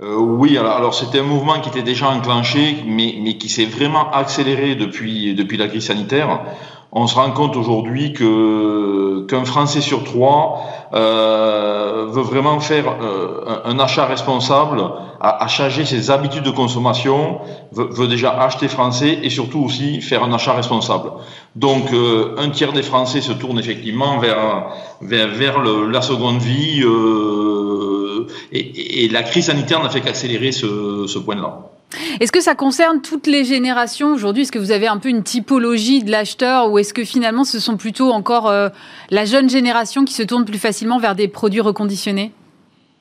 [0.00, 3.64] Euh, oui, alors, alors c'était un mouvement qui était déjà enclenché, mais, mais qui s'est
[3.64, 6.40] vraiment accéléré depuis, depuis la crise sanitaire
[6.90, 10.62] on se rend compte aujourd'hui que qu'un Français sur trois
[10.94, 14.82] euh, veut vraiment faire euh, un, achat responsable,
[15.20, 17.40] à, changer ses habitudes de consommation,
[17.72, 21.10] veut, déjà acheter français et surtout aussi faire un achat responsable.
[21.56, 21.90] Donc
[22.38, 24.68] un tiers des Français se tournent effectivement vers
[25.02, 26.82] vers, vers la seconde vie
[28.52, 31.70] et, la crise sanitaire n'a fait qu'accélérer ce, ce point-là.
[32.20, 34.42] Est-ce que ça concerne toutes les générations aujourd'hui?
[34.42, 37.58] Est-ce que vous avez un peu une typologie de l'acheteur ou est-ce que finalement ce
[37.58, 38.68] sont plutôt encore euh,
[39.10, 42.32] la jeune génération qui se tourne plus facilement vers des produits reconditionnés?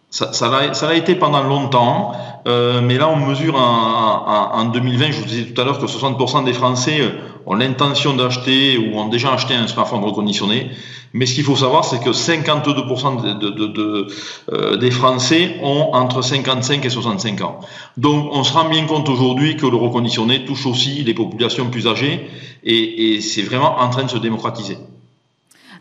[0.09, 2.13] Ça, ça, a, été pendant longtemps,
[2.47, 5.85] euh, mais là on mesure en, en, 2020, je vous disais tout à l'heure que
[5.85, 7.09] 60% des Français euh,
[7.45, 10.71] ont l'intention d'acheter ou ont déjà acheté un smartphone reconditionné.
[11.13, 14.07] Mais ce qu'il faut savoir, c'est que 52% de, de, de,
[14.53, 17.59] euh, des Français ont entre 55 et 65 ans.
[17.97, 21.87] Donc on se rend bien compte aujourd'hui que le reconditionné touche aussi les populations plus
[21.87, 22.29] âgées
[22.63, 24.77] et c'est vraiment en train de se démocratiser.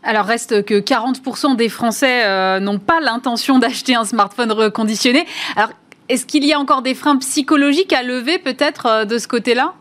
[0.03, 5.25] Alors reste que 40% des Français euh, n'ont pas l'intention d'acheter un smartphone reconditionné.
[5.55, 5.69] Alors
[6.09, 9.73] est-ce qu'il y a encore des freins psychologiques à lever peut-être euh, de ce côté-là?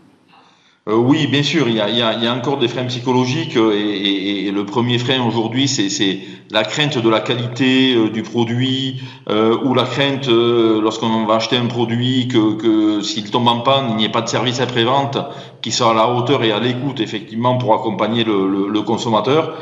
[0.89, 5.21] Euh, oui, bien sûr, il y, a, encore des freins psychologiques et, le premier frein
[5.21, 6.21] aujourd'hui, c'est
[6.53, 12.29] la crainte de la qualité du produit ou la crainte lorsqu'on va acheter un produit
[12.29, 15.19] que, s'il tombe en panne, il n'y ait pas de service après-vente
[15.61, 19.57] qui soit à la hauteur et à l'écoute effectivement pour accompagner le consommateur.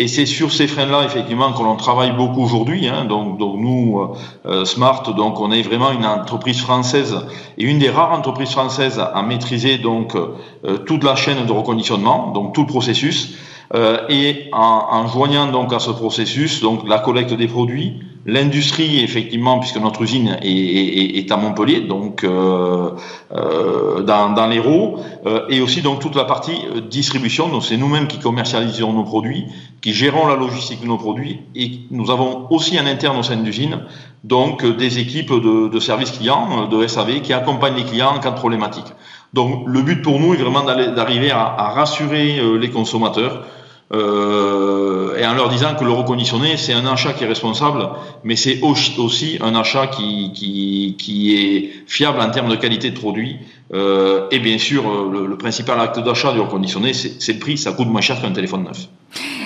[0.00, 2.86] Et c'est sur ces freins-là, effectivement, que l'on travaille beaucoup aujourd'hui.
[2.86, 3.04] Hein.
[3.04, 7.16] Donc, donc, nous, euh, euh, Smart, donc on est vraiment une entreprise française
[7.58, 12.30] et une des rares entreprises françaises à maîtriser donc euh, toute la chaîne de reconditionnement,
[12.30, 13.34] donc tout le processus.
[13.74, 19.02] Euh, et en, en, joignant donc à ce processus, donc la collecte des produits, l'industrie
[19.02, 22.90] effectivement, puisque notre usine est, est, est à Montpellier, donc euh,
[23.32, 27.48] euh, dans, dans l'Hérault, euh, et aussi donc toute la partie euh, distribution.
[27.48, 29.44] Donc c'est nous-mêmes qui commercialisons nos produits,
[29.82, 33.36] qui gérons la logistique de nos produits, et nous avons aussi un interne au sein
[33.36, 33.80] de l'usine,
[34.24, 38.30] donc des équipes de, de services clients, de SAV, qui accompagnent les clients en cas
[38.30, 38.86] de problématique.
[39.34, 43.44] Donc le but pour nous est vraiment d'arriver à, à, rassurer les consommateurs
[43.92, 47.88] euh, et en leur disant que le reconditionné, c'est un achat qui est responsable,
[48.22, 52.98] mais c'est aussi un achat qui, qui, qui, est fiable en termes de qualité de
[52.98, 53.38] produit.
[53.72, 57.72] Euh, et bien sûr, euh, le, principal acte d'achat du reconditionné, c'est le prix, ça
[57.72, 58.88] coûte moins cher qu'un téléphone neuf.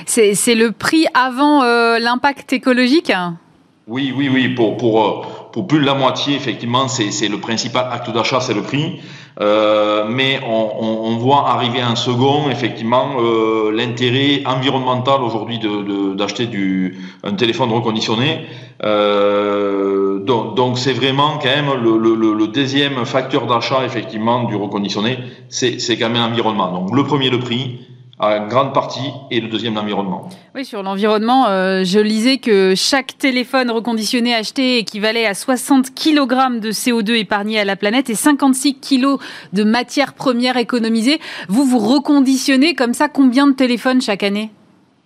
[0.07, 3.13] C'est le prix avant euh, l'impact écologique?
[3.87, 4.49] Oui, oui, oui.
[4.49, 8.63] Pour, pour, pour plus de la moitié, effectivement, c'est le principal acte d'achat, c'est le
[8.63, 9.01] prix.
[9.41, 16.47] Euh, mais on, on, on, voit arriver en second, effectivement, euh, l'intérêt environnemental aujourd'hui d'acheter
[16.47, 18.47] de, du un téléphone reconditionné.
[18.85, 25.19] Euh, donc, c'est vraiment quand même le, le, le deuxième facteur d'achat, effectivement, du reconditionné,
[25.49, 26.71] c'est quand même l'environnement.
[26.73, 27.81] Donc le premier, le prix
[28.19, 30.29] à grande partie, et le deuxième, l'environnement.
[30.55, 36.61] Oui, sur l'environnement, euh, je lisais que chaque téléphone reconditionné acheté équivalait à 60 kg
[36.61, 39.17] de CO2 épargné à la planète et 56 kg
[39.53, 41.21] de matières premières économisées.
[41.49, 44.51] Vous, vous reconditionnez comme ça combien de téléphones chaque année?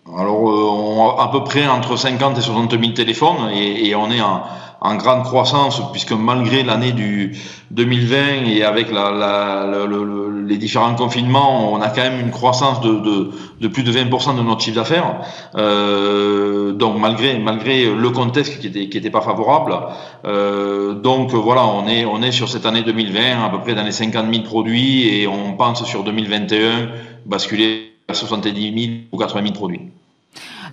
[0.06, 3.94] Alors, euh, on a à peu près entre 50 et 60 000 téléphones et, et
[3.94, 4.42] on est en
[4.80, 7.36] en grande croissance, puisque malgré l'année du
[7.70, 9.86] 2020 et avec la, la,
[10.46, 14.60] les différents confinements, on a quand même une croissance de, plus de 20% de notre
[14.60, 15.20] chiffre d'affaires.
[15.56, 19.76] Euh, donc malgré le contexte qui était qui était pas favorable,
[20.26, 23.84] euh, donc voilà, on est on est sur cette année 2020 à peu près dans
[23.84, 26.88] les 50 000 produits et on pense sur 2021
[27.24, 29.90] basculer à 70 000 ou 80 000 produits.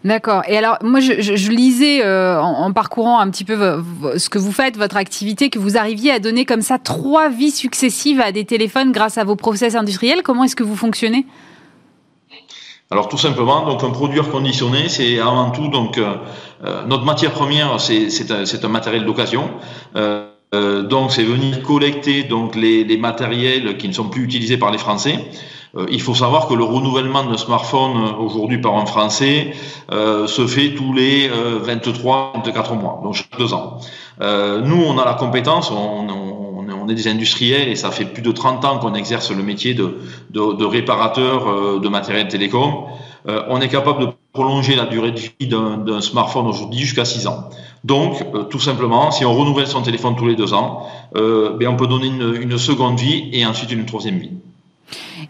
[0.04, 0.44] D'accord.
[0.48, 3.82] Et alors, moi, je, lisais euh, en, parcourant un petit peu
[4.18, 7.52] ce que vous faites, votre activité, que vous arriviez à donner comme ça trois vies
[7.52, 10.22] successives à des téléphones grâce à vos process industriels.
[10.22, 11.26] Comment est-ce que vous fonctionnez?
[12.92, 16.16] Alors tout simplement, donc un produit reconditionné, c'est avant tout donc euh,
[16.64, 19.50] euh, notre matière première, c'est un, matériel d'occasion.
[20.54, 25.18] Donc c'est venir collecter donc les, matériels qui ne sont plus utilisés par les Français.
[25.76, 29.54] Euh, il faut savoir que le renouvellement d'un smartphone euh, aujourd'hui par un Français
[29.92, 33.80] euh, se fait tous les 23, 24 mois, donc chaque deux ans.
[34.20, 38.66] nous, on a la compétence, on, est des industriels et ça fait plus de 30
[38.66, 42.86] ans qu'on exerce le métier de, réparateur de matériel télécom.
[43.26, 47.50] on est capable de prolonger la durée de vie d'un smartphone aujourd'hui jusqu'à 6 ans.
[47.86, 48.18] Donc,
[48.50, 52.08] tout simplement, si on renouvelle son téléphone tous les deux ans, ben on peut donner
[52.08, 54.32] une seconde vie et ensuite une troisième vie.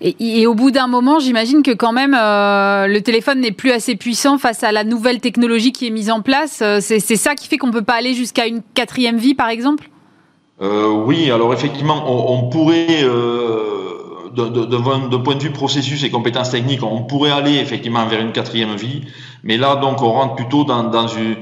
[0.01, 3.95] Et, au bout d'un moment, j'imagine que quand même, euh, le téléphone n'est plus assez
[3.95, 6.61] puissant face à la nouvelle technologie qui est mise en place.
[6.61, 9.49] Euh, c'est ça qui fait qu'on ne peut pas aller jusqu'à une quatrième vie, par
[9.49, 9.89] exemple?
[10.61, 13.03] Euh, Oui, alors effectivement, on, pourrait,
[14.35, 18.75] d'un point de vue processus et compétences techniques, on pourrait aller effectivement vers une quatrième
[18.75, 19.01] vie.
[19.43, 21.35] Mais là, donc, on rentre plutôt dans, dans une,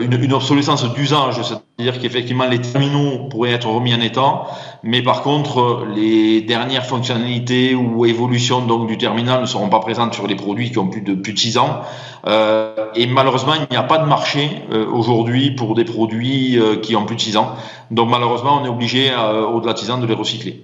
[0.00, 4.46] une, obsolescence d'usage, c'est-à-dire qu'effectivement, les terminaux pourraient être remis en état,
[4.82, 10.14] mais par contre, les dernières fonctionnalités ou évolutions donc du terminal ne seront pas présentes
[10.14, 11.82] sur les produits qui ont plus de plus de 6 ans.
[12.26, 16.76] Euh, et malheureusement, il n'y a pas de marché euh, aujourd'hui pour des produits euh,
[16.76, 17.54] qui ont plus de 6 ans.
[17.90, 19.10] Donc malheureusement, on est obligé,
[19.52, 20.62] au-delà de 6 ans, de les recycler.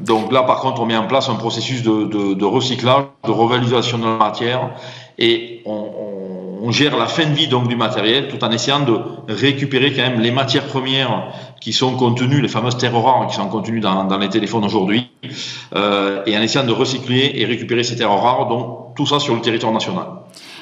[0.00, 4.04] Donc là, par contre, on met en place un processus de, recyclage, de revalorisation de
[4.04, 4.70] la matière,
[5.18, 8.98] et on, gère la fin de vie donc du matériel, tout en essayant de
[9.28, 11.28] récupérer quand même les matières premières
[11.60, 15.08] qui sont contenues, les fameuses terres rares qui sont contenues dans, les téléphones aujourd'hui,
[15.76, 19.36] euh, et en essayant de recycler et récupérer ces terres rares, donc tout ça sur
[19.36, 20.06] le territoire national.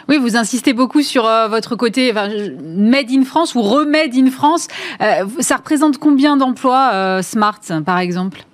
[0.08, 4.68] Oui, vous insistez beaucoup sur euh, votre côté Made in France ou Remade in France.
[5.00, 8.44] Euh, ça représente combien d'emplois Smart, par exemple?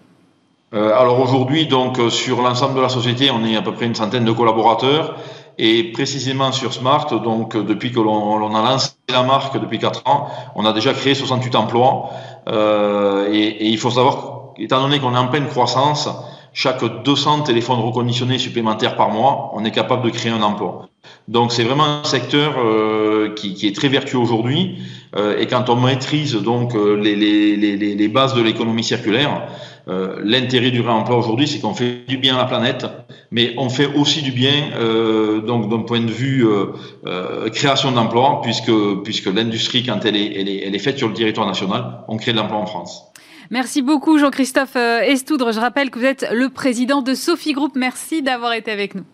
[0.72, 3.86] Euh, alors aujourd'hui, donc euh, sur l'ensemble de la société, on est à peu près
[3.86, 5.16] une centaine de collaborateurs.
[5.62, 10.02] Et précisément sur Smart, donc euh, depuis que l'on a lancé la marque depuis 4
[10.06, 12.08] ans, on a déjà créé 68 emplois.
[12.48, 16.08] Euh, et, et, il faut savoir, étant donné qu'on est en pleine croissance,
[16.54, 20.88] chaque 200 téléphones reconditionnés supplémentaires par mois, on est capable de créer un emploi.
[21.28, 24.78] Donc c'est vraiment un secteur euh, qui, qui, est très vertueux aujourd'hui.
[25.14, 29.42] Euh, et quand on maîtrise donc les, les, les, les bases de l'économie circulaire,
[29.88, 32.86] euh, l'intérêt du réemploi aujourd'hui, c'est qu'on fait du bien à la planète,
[33.30, 38.40] mais on fait aussi du bien euh, donc d'un point de vue euh, création d'emplois,
[38.42, 42.32] puisque l'industrie, quand elle est, elle elle est faite sur le territoire national, on crée
[42.32, 43.04] de l'emploi en France.
[43.50, 45.52] Merci beaucoup Jean-Christophe Estoudre.
[45.52, 47.72] Je rappelle que vous êtes le président de Sophie Group.
[47.74, 49.04] Merci d'avoir été avec nous.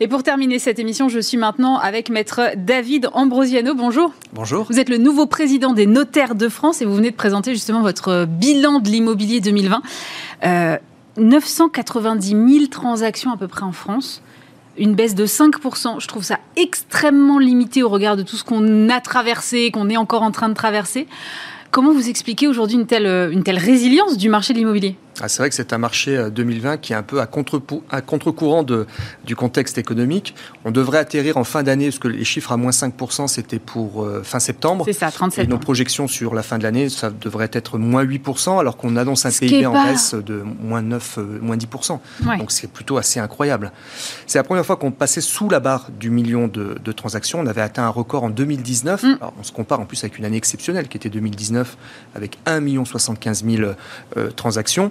[0.00, 3.74] Et pour terminer cette émission, je suis maintenant avec maître David Ambrosiano.
[3.74, 4.12] Bonjour.
[4.32, 4.66] Bonjour.
[4.68, 7.80] Vous êtes le nouveau président des notaires de France et vous venez de présenter justement
[7.80, 9.82] votre bilan de l'immobilier 2020.
[10.44, 10.78] Euh,
[11.16, 14.20] 990 000 transactions à peu près en France.
[14.76, 16.00] Une baisse de 5%.
[16.00, 19.96] Je trouve ça extrêmement limité au regard de tout ce qu'on a traversé, qu'on est
[19.96, 21.06] encore en train de traverser.
[21.70, 24.96] Comment vous expliquez aujourd'hui une telle, une telle résilience du marché de l'immobilier?
[25.20, 28.64] Ah, c'est vrai que c'est un marché 2020 euh, qui est un peu à contre-courant
[29.24, 30.34] du contexte économique.
[30.64, 34.02] On devrait atterrir en fin d'année, parce que les chiffres à moins 5%, c'était pour
[34.02, 34.84] euh, fin septembre.
[34.86, 35.44] C'est ça, 37.
[35.44, 38.96] Et nos projections sur la fin de l'année, ça devrait être moins 8%, alors qu'on
[38.96, 41.98] annonce un PIB en baisse de moins 9, euh, moins 10%.
[42.38, 43.72] Donc c'est plutôt assez incroyable.
[44.26, 47.40] C'est la première fois qu'on passait sous la barre du million de, de transactions.
[47.40, 49.02] On avait atteint un record en 2019.
[49.02, 49.06] Mm.
[49.20, 51.76] Alors, on se compare en plus avec une année exceptionnelle qui était 2019,
[52.14, 53.72] avec 1 75 000
[54.16, 54.90] euh, transactions.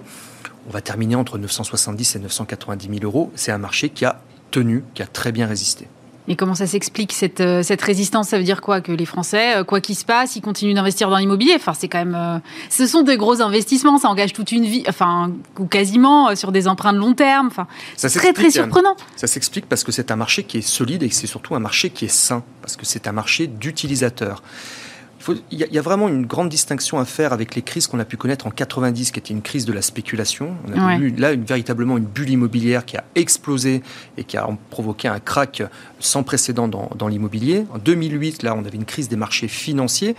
[0.68, 3.30] On va terminer entre 970 et 990 000 euros.
[3.34, 5.88] C'est un marché qui a tenu, qui a très bien résisté.
[6.26, 8.28] Et comment ça s'explique cette, euh, cette, résistance?
[8.28, 8.80] Ça veut dire quoi?
[8.80, 11.52] Que les Français, euh, quoi qu'il se passe, ils continuent d'investir dans l'immobilier?
[11.54, 12.38] Enfin, c'est quand même, euh,
[12.70, 13.98] ce sont des gros investissements.
[13.98, 17.48] Ça engage toute une vie, enfin, ou quasiment sur des emprunts de long terme.
[17.48, 18.96] Enfin, c'est très très surprenant.
[19.16, 21.90] Ça s'explique parce que c'est un marché qui est solide et c'est surtout un marché
[21.90, 24.42] qui est sain parce que c'est un marché d'utilisateurs
[25.50, 28.16] il y, a vraiment une grande distinction à faire avec les crises qu'on a pu
[28.16, 30.56] connaître en 90, qui était une crise de la spéculation.
[30.68, 33.82] On a eu là une, véritablement une bulle immobilière qui a explosé
[34.18, 35.62] et qui a provoqué un crack
[36.00, 37.64] sans précédent dans, dans l'immobilier.
[37.72, 40.14] En 2008, là, on avait une crise des marchés financiers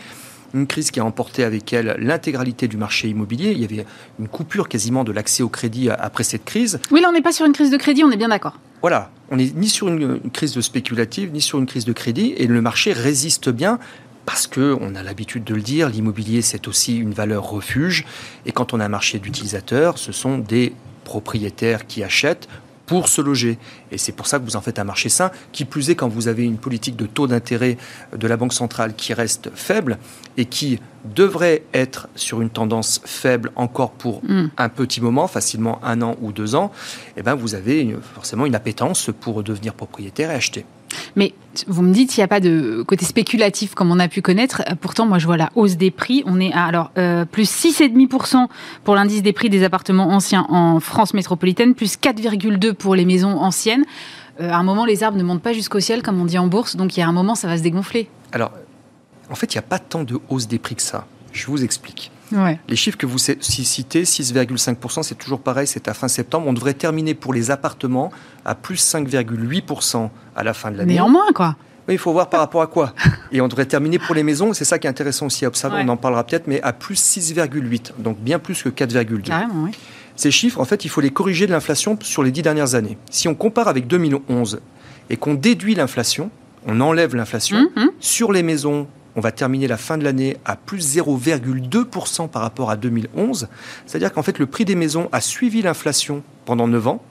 [0.55, 3.51] une crise qui a emporté avec elle l'intégralité du marché immobilier.
[3.51, 3.85] Il y avait
[4.19, 6.79] une coupure quasiment de l'accès au crédit après cette crise.
[6.91, 8.57] Oui, là, on n'est pas sur une crise de crédit, on est bien d'accord.
[8.81, 11.93] Voilà, on n'est ni sur une, une, crise de spéculative, ni sur une crise de
[11.93, 13.79] crédit, et le marché résiste bien
[14.25, 18.05] parce que on a l'habitude de le dire, l'immobilier c'est aussi une valeur refuge.
[18.45, 20.73] Et quand on a un marché d'utilisateurs, ce sont des
[21.03, 22.47] propriétaires qui achètent
[22.85, 23.57] pour se loger.
[23.91, 25.31] Et c'est pour ça que vous en faites un marché sain.
[25.51, 27.77] Qui plus est quand vous avez une politique de taux d'intérêt
[28.15, 29.97] de la Banque centrale qui reste faible
[30.37, 34.49] et qui devrait être sur une tendance faible encore pour hmm.
[34.57, 36.71] un petit moment, facilement un an ou deux ans,
[37.17, 40.65] eh ben vous avez forcément une appétence pour devenir propriétaire et acheter.
[41.15, 41.33] Mais
[41.67, 44.63] vous me dites, il n'y a pas de côté spéculatif comme on a pu connaître.
[44.81, 46.23] Pourtant, moi, je vois la hausse des prix.
[46.25, 48.47] On est à alors euh, plus 6,5%
[48.83, 53.37] pour l'indice des prix des appartements anciens en France métropolitaine, plus 4,2% pour les maisons
[53.39, 53.85] anciennes.
[54.41, 56.47] Euh, à un moment, les arbres ne montent pas jusqu'au ciel, comme on dit en
[56.47, 56.75] bourse.
[56.75, 58.09] Donc, il y a un moment, ça va se dégonfler.
[58.31, 58.51] Alors,
[59.29, 61.07] En fait, il n'y a pas tant de hausse des prix que ça.
[61.31, 62.11] Je vous explique.
[62.31, 62.59] Ouais.
[62.67, 66.47] Les chiffres que vous citez, 6,5%, c'est toujours pareil, c'est à fin septembre.
[66.47, 68.11] On devrait terminer pour les appartements
[68.45, 70.93] à plus 5,8% à la fin de l'année.
[70.93, 71.55] Néanmoins, quoi.
[71.87, 72.93] Oui, il faut voir par rapport à quoi.
[73.31, 75.77] Et on devrait terminer pour les maisons, c'est ça qui est intéressant aussi à observer,
[75.77, 75.83] Ouais.
[75.85, 79.21] on en parlera peut-être, mais à plus 6,8, donc bien plus que 4,2.
[79.29, 79.71] Carrément, oui.
[80.15, 82.97] Ces chiffres, en fait, il faut les corriger de l'inflation sur les dix dernières années.
[83.11, 84.61] Si on compare avec 2011
[85.11, 86.31] et qu'on déduit l'inflation,
[86.65, 87.89] on enlève l'inflation, Hum, hum.
[87.99, 92.69] sur les maisons, on va terminer la fin de l'année à plus 0,2% par rapport
[92.69, 93.47] à 2011.
[93.85, 97.01] C'est-à-dire qu'en fait, le prix des maisons a suivi l'inflation pendant 9 ans.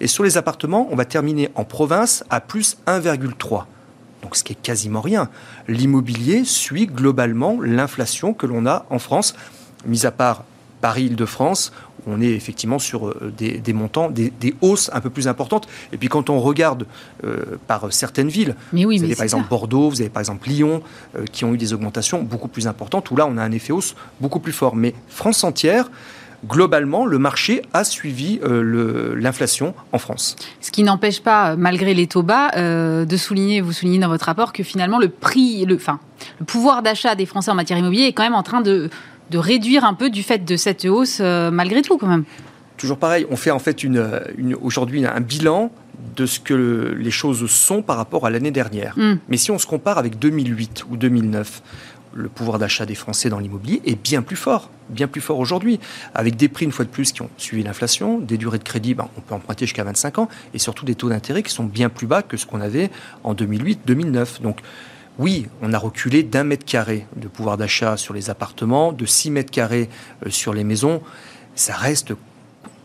[0.00, 3.64] Et sur les appartements, on va terminer en province à plus 1,3.
[4.22, 5.28] Donc ce qui est quasiment rien.
[5.68, 9.34] L'immobilier suit globalement l'inflation que l'on a en France,
[9.86, 10.44] mis à part
[10.80, 11.72] Paris-Île-de-France,
[12.06, 15.68] on est effectivement sur euh, des, des montants, des, des hausses un peu plus importantes.
[15.92, 16.86] Et puis quand on regarde
[17.24, 19.50] euh, par certaines villes, Mais oui, vous avez par exemple ça.
[19.50, 20.82] Bordeaux, vous avez par exemple Lyon,
[21.16, 23.72] euh, qui ont eu des augmentations beaucoup plus importantes, où là on a un effet
[23.72, 24.76] hausse beaucoup plus fort.
[24.76, 25.90] Mais France entière,
[26.46, 30.36] globalement, le marché a suivi euh, l'inflation en France.
[30.60, 34.26] Ce qui n'empêche pas, malgré les taux bas, euh, de souligner, vous soulignez dans votre
[34.26, 35.98] rapport que finalement le prix, le, enfin,
[36.38, 38.90] le pouvoir d'achat des Français en matière immobilière est quand même en train de,
[39.30, 42.24] de réduire un peu du fait de cette hausse, euh, malgré tout quand même.
[42.76, 45.70] Toujours pareil, on fait en fait une, une- aujourd'hui un bilan
[46.14, 48.94] de ce que le- les choses sont par rapport à l'année dernière.
[48.98, 49.18] Hum.
[49.28, 51.62] Mais si on se compare avec 2008 ou 2009,
[52.14, 55.80] le pouvoir d'achat des Français dans l'immobilier est bien plus fort, bien plus fort aujourd'hui,
[56.14, 58.94] avec des prix une fois de plus qui ont suivi l'inflation, des durées de crédit,
[58.94, 61.88] ben, on peut emprunter jusqu'à 25 ans, et surtout des taux d'intérêt qui sont bien
[61.90, 62.90] plus bas que ce qu'on avait
[63.24, 64.40] en 2008-2009.
[64.42, 64.60] Donc
[65.18, 69.30] oui, on a reculé d'un mètre carré de pouvoir d'achat sur les appartements, de 6
[69.30, 69.88] mètres carrés
[70.24, 71.00] euh, sur les maisons.
[71.54, 72.12] Ça reste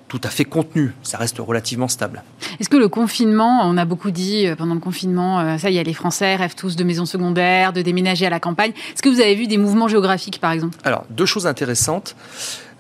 [0.08, 2.24] tout à fait contenu, ça reste relativement stable.
[2.60, 5.78] Est-ce que le confinement, on a beaucoup dit euh, pendant le confinement, euh, ça y
[5.78, 8.72] est, les Français rêvent tous de maisons secondaires, de déménager à la campagne.
[8.72, 10.78] Est-ce que vous avez vu des mouvements géographiques, par exemple?
[10.84, 12.16] Alors, deux choses intéressantes.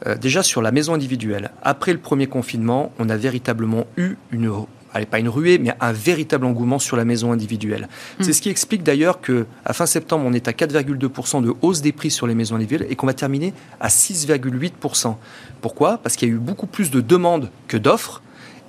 [0.07, 1.51] Euh, déjà sur la maison individuelle.
[1.61, 4.51] Après le premier confinement, on a véritablement eu une,
[4.93, 7.87] allez, pas une ruée, mais un véritable engouement sur la maison individuelle.
[8.19, 8.23] Mm.
[8.23, 11.81] C'est ce qui explique d'ailleurs que à fin septembre, on est à 4,2% de hausse
[11.81, 15.15] des prix sur les maisons individuelles et qu'on va terminer à 6,8%.
[15.61, 15.97] Pourquoi?
[15.97, 18.21] Parce qu'il y a eu beaucoup plus de demandes que d'offres.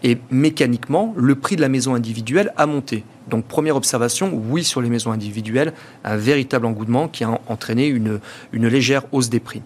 [0.04, 3.04] Et mécaniquement, le prix de la maison individuelle a monté.
[3.28, 8.18] Donc, première observation, oui, sur les maisons individuelles, un véritable engouement qui a entraîné une,
[8.52, 9.62] une légère hausse des prix.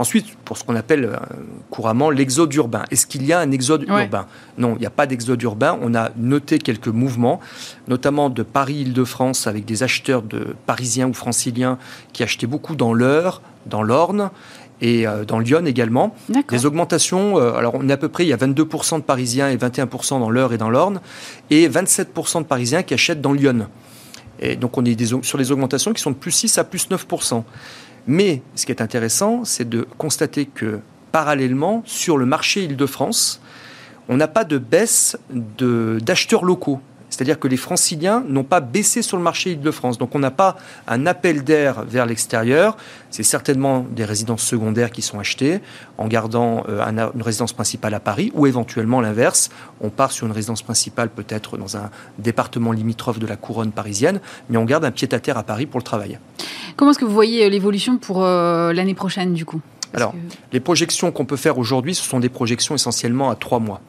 [0.00, 1.16] Ensuite, pour ce qu'on appelle euh,
[1.68, 2.84] couramment l'exode urbain.
[2.90, 4.04] Est-ce qu'il y a un exode Ouais.
[4.04, 4.24] urbain?
[4.56, 5.78] Non, il n'y a pas d'exode urbain.
[5.82, 7.38] On a noté quelques mouvements,
[7.86, 11.76] notamment de Paris-Île-de-France, avec des acheteurs de parisiens ou franciliens
[12.14, 14.30] qui achetaient beaucoup dans l'Eure, dans l'Orne
[14.80, 16.14] et euh, dans Lyon également.
[16.48, 19.50] Des augmentations, euh, alors on est à peu près, il y a 22% de Parisiens
[19.50, 21.02] et 21% dans l'Eure et dans l'Orne,
[21.50, 23.68] et 27% de Parisiens qui achètent dans Lyon.
[24.38, 26.88] Et donc on est des sur les augmentations qui sont de plus 6 à plus
[26.88, 27.44] 9%.
[28.06, 30.80] Mais ce qui est intéressant, c'est de constater que
[31.12, 33.40] parallèlement, sur le marché Île-de-France,
[34.08, 36.80] on n'a pas de baisse d'acheteurs locaux.
[37.10, 39.98] C'est-à-dire que les franciliens n'ont pas baissé sur le marché Île-de-France.
[39.98, 40.56] Donc on n'a pas
[40.88, 42.76] un appel d'air vers l'extérieur.
[43.10, 45.60] C'est certainement des résidences secondaires qui sont achetées
[45.98, 49.50] en gardant euh, un- une résidence principale à Paris ou éventuellement l'inverse.
[49.80, 54.20] On part sur une résidence principale peut-être dans un département limitrophe de la couronne parisienne,
[54.48, 56.18] mais on garde un pied-à-terre à Paris pour le travail.
[56.76, 59.60] Comment est-ce que vous voyez euh, l'évolution pour euh, l'année prochaine, du coup?
[59.92, 60.18] Parce Alors, que-
[60.52, 63.80] Les projections qu'on peut faire aujourd'hui, ce sont des projections essentiellement à trois mois.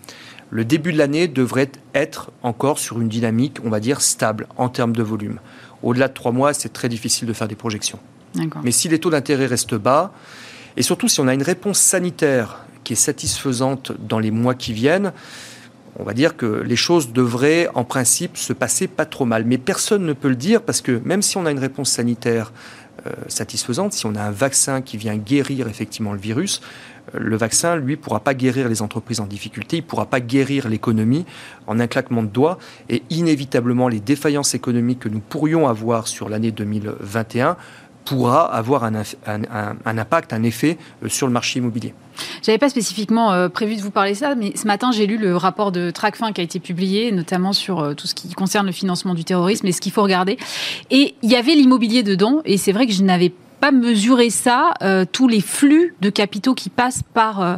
[0.51, 4.67] Le début de l'année devrait être encore sur une dynamique, on va dire, stable en
[4.67, 5.39] termes de volume.
[5.81, 7.99] Au-delà de trois mois, c'est très difficile de faire des projections.
[8.63, 10.11] Mais si les taux d'intérêt restent bas,
[10.77, 14.73] et surtout si on a une réponse sanitaire qui est satisfaisante dans les mois qui
[14.73, 15.13] viennent,
[15.97, 19.45] on va dire que les choses devraient en principe se passer pas trop mal.
[19.45, 22.53] Mais personne ne peut le dire parce que même si on a une réponse sanitaire
[23.07, 26.61] euh, satisfaisante, si on a un vaccin qui vient guérir effectivement le virus,
[27.13, 31.25] le vaccin, lui, pourra pas guérir les entreprises en difficulté, il pourra pas guérir l'économie
[31.67, 32.57] en un claquement de doigts,
[32.89, 37.57] et inévitablement les défaillances économiques que nous pourrions avoir sur l'année 2021
[38.05, 38.93] pourra avoir un,
[39.85, 41.93] impact, un effet euh, sur le marché immobilier.
[42.41, 45.35] J'avais pas spécifiquement euh, prévu de vous parler ça, mais ce matin j'ai lu le
[45.35, 48.71] rapport de Tracfin qui a été publié, notamment sur euh, tout ce qui concerne le
[48.71, 50.37] financement du terrorisme et ce qu'il faut regarder.
[50.89, 54.73] Et il y avait l'immobilier dedans, et c'est vrai que je n'avais pas mesuré ça,
[54.81, 57.57] euh, tous les flux de capitaux qui passent par, euh,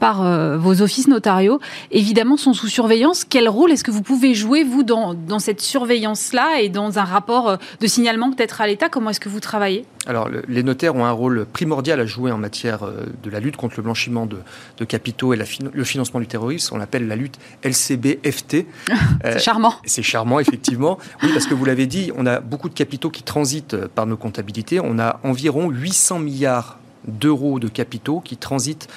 [0.00, 3.24] par euh, vos offices notariaux, évidemment sont sous surveillance.
[3.24, 7.04] Quel rôle est-ce que vous pouvez jouer, vous, dans, dans cette surveillance-là et dans un
[7.04, 8.88] rapport euh, de signalement peut-être à l'État?
[8.88, 9.84] Comment est-ce que vous travaillez?
[10.06, 13.56] Alors, les notaires ont un rôle primordial à jouer en matière euh, de la lutte
[13.56, 16.76] contre le blanchiment de, capitaux et le financement du terrorisme.
[16.76, 18.66] On appelle la lutte LCB-FT.
[19.24, 19.74] c'est charmant.
[19.86, 20.98] C'est charmant, effectivement.
[21.22, 24.18] oui, parce que vous l'avez dit, on a beaucoup de capitaux qui transitent par nos
[24.18, 24.80] comptabilités.
[24.80, 28.88] On a environ 800 milliards d'euros de capitaux qui transitent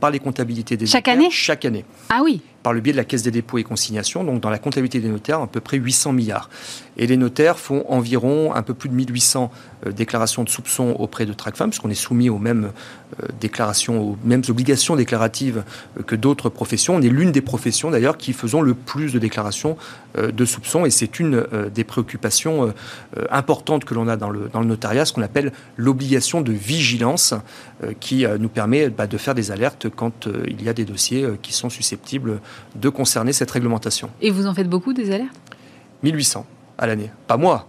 [0.00, 1.84] par les comptabilités des Chaque année Chaque année.
[2.10, 4.58] Ah oui par le biais de la Caisse des dépôts et consignations, donc dans la
[4.58, 6.48] comptabilité des notaires, à peu près 800 milliards.
[6.96, 9.50] Et les notaires font environ un peu plus de 1800
[9.86, 12.70] euh, déclarations de soupçons auprès de TRACFAM, puisqu'on est soumis aux mêmes
[13.22, 15.64] euh, déclarations, aux mêmes obligations déclaratives
[15.98, 16.96] euh, que d'autres professions.
[16.96, 19.76] On est l'une des professions d'ailleurs qui faisons le plus de déclarations
[20.16, 21.44] de soupçons, et c'est une
[21.74, 22.72] des préoccupations
[23.30, 27.34] importantes que l'on a dans le, dans le notariat, ce qu'on appelle l'obligation de vigilance,
[27.98, 31.52] qui nous permet bah, de faire des alertes quand il y a des dossiers qui
[31.52, 32.40] sont susceptibles
[32.74, 34.10] de concerner cette réglementation.
[34.20, 35.34] Et vous en faites beaucoup des alertes
[36.02, 36.46] 1800
[36.78, 37.10] à l'année.
[37.26, 37.66] Pas moi,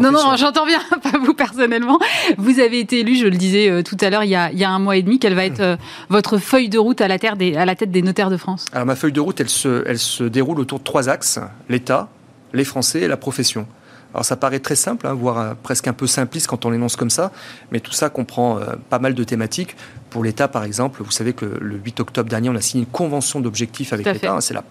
[0.00, 1.98] non, non, j'entends bien, pas vous personnellement.
[2.38, 4.78] Vous avez été élu, je le disais euh, tout à l'heure, il, y a un
[4.78, 5.18] mois et demi.
[5.18, 5.76] Quelle va être euh,
[6.08, 8.66] votre feuille de route à la, terre à la tête des notaires de France?
[8.72, 12.08] Alors ma feuille de route, elle se, elle se déroule autour de trois axes l'État,
[12.52, 13.66] les Français et la profession.
[14.14, 16.96] Alors ça paraît très simple, hein, voire euh, presque un peu simpliste quand on l'énonce
[16.96, 17.32] comme ça,
[17.70, 18.60] mais tout ça comprend
[18.90, 19.76] pas mal de thématiques.
[20.12, 22.90] Pour l'État, par exemple, vous savez que le 8 octobre dernier, on a signé une
[22.90, 24.42] convention d'objectifs avec l'État.
[24.42, 24.62] C'est la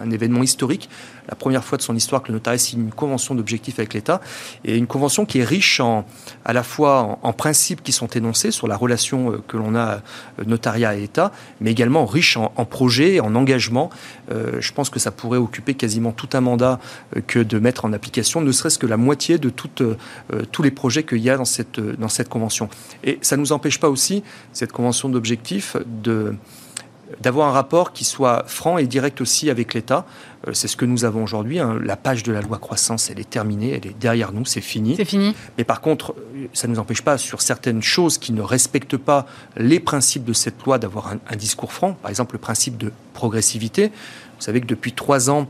[0.00, 0.88] un événement historique,
[1.28, 4.20] la première fois de son histoire que le notariat signe une convention d'objectifs avec l'État,
[4.64, 6.04] et une convention qui est riche en,
[6.44, 9.88] à la fois en, principes qui sont énoncés sur la relation euh, que l'on a
[9.88, 10.00] euh,
[10.46, 13.90] notariat et État, mais également riche en, projets, en engagements.
[14.30, 16.78] Euh, je pense que ça pourrait occuper quasiment tout un mandat
[17.26, 21.18] que de mettre en application, ne serait-ce que la moitié de tous les projets qu'il
[21.18, 22.68] y a dans cette, dans cette convention.
[23.04, 26.34] Et ça ne nous empêche pas aussi, cette convention d'objectifs, de
[27.22, 30.04] d'avoir un rapport qui soit franc et direct aussi avec l'État.
[30.48, 31.60] Euh, c'est ce que nous avons aujourd'hui.
[31.60, 31.78] Hein.
[31.82, 34.96] La page de la loi croissance, elle est terminée, elle est derrière nous, c'est fini.
[34.96, 35.34] C'est fini.
[35.56, 36.14] Mais par contre,
[36.52, 40.32] ça ne nous empêche pas sur certaines choses qui ne respectent pas les principes de
[40.32, 41.94] cette loi d'avoir un, discours franc.
[41.94, 43.88] Par exemple, le principe de progressivité.
[43.88, 45.46] Vous savez que depuis trois ans,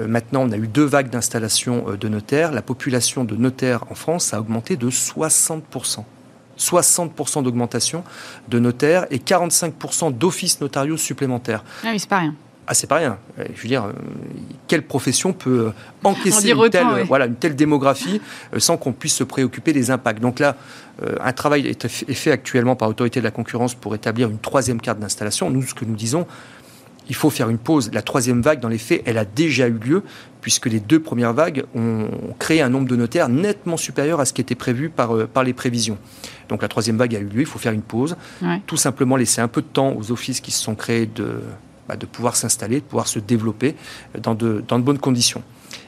[0.00, 2.52] euh, Maintenant, on a eu deux vagues d'installation euh, de notaires.
[2.52, 5.64] La population de notaires en France a augmenté de 60
[6.58, 8.04] 60% d'augmentation
[8.48, 11.64] de notaires et 45% d'offices notariaux supplémentaires.
[11.84, 12.34] Ah oui, c'est pas rien.
[12.68, 13.18] Ah, c'est pas rien.
[13.38, 13.92] Euh, je veux dire, euh,
[14.66, 15.70] quelle profession peut euh,
[16.04, 18.20] encaisser une, telle, voilà, une telle démographie
[18.58, 20.20] sans qu'on puisse se préoccuper des impacts?
[20.20, 20.56] Donc là,
[21.20, 24.98] un travail est fait actuellement par l'autorité de la concurrence pour établir une troisième carte
[24.98, 25.50] d'installation.
[25.50, 26.26] Nous, ce que nous disons,
[27.10, 27.90] il faut faire une pause.
[27.92, 30.02] La troisième vague, dans les faits, elle a déjà eu lieu,
[30.40, 34.32] puisque les deux premières vagues ont créé un nombre de notaires nettement supérieur à ce
[34.32, 35.98] qui était prévu par, par les prévisions.
[36.48, 38.16] Donc la troisième vague a eu lieu, il faut faire une pause,
[38.66, 41.40] tout simplement laisser un peu de temps aux offices qui se sont créés de,
[41.88, 43.74] bah, de pouvoir s'installer, de pouvoir se développer
[44.20, 45.42] dans de, dans de bonnes conditions.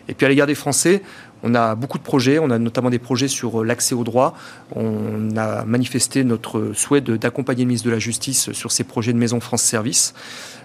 [0.09, 1.03] Et puis à l'égard des Français,
[1.43, 4.37] on a beaucoup de projets, on a notamment des projets sur euh, l'accès au droit.
[4.75, 9.19] On a manifesté notre souhait d'accompagner le ministre de la Justice sur ces projets de
[9.19, 10.15] Maison France Service.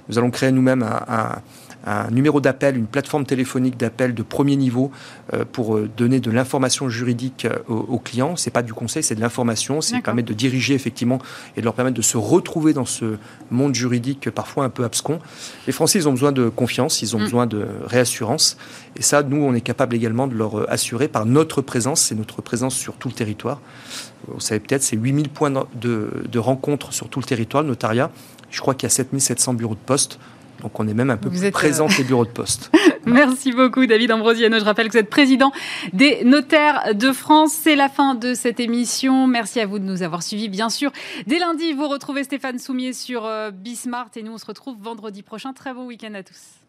[0.10, 1.36] Nous allons créer nous-mêmes un,
[2.12, 4.92] numéro d'appel, une plateforme téléphonique d'appel de premier niveau
[5.34, 8.36] euh, pour euh, donner de l'information juridique euh, aux, clients.
[8.36, 9.82] C'est pas du conseil, c'est de l'information.
[9.82, 11.20] C'est permettre de diriger effectivement
[11.56, 13.18] et de leur permettre de se retrouver dans ce
[13.52, 15.20] monde juridique parfois un peu abscon.
[15.68, 17.24] Les Français, ils ont besoin de confiance, ils ont mm.
[17.24, 18.58] besoin de réassurance.
[18.96, 22.42] Et ça, nous, on est capable également de leur assurer par notre présence, c'est notre
[22.42, 23.60] présence sur tout le territoire.
[24.28, 28.10] Vous savez peut-être, c'est 8000 points de, de rencontres sur tout le territoire, le notariat.
[28.52, 30.20] Je crois qu'il y a 7700 bureaux de poste.
[30.64, 32.72] Donc on est même un peu plus présent que les bureaux de poste.
[33.06, 34.58] Merci beaucoup David Ambrosiano.
[34.58, 35.52] Je rappelle que vous êtes président
[35.92, 37.52] des notaires de France.
[37.52, 39.28] C'est la fin de cette émission.
[39.28, 40.48] Merci à vous de nous avoir suivis.
[40.48, 40.92] Bien sûr,
[41.28, 45.22] dès lundi, vous retrouvez Stéphane Soumier sur euh, Bismart et nous on se retrouve vendredi
[45.22, 45.52] prochain.
[45.52, 46.63] Très bon week-end à tous.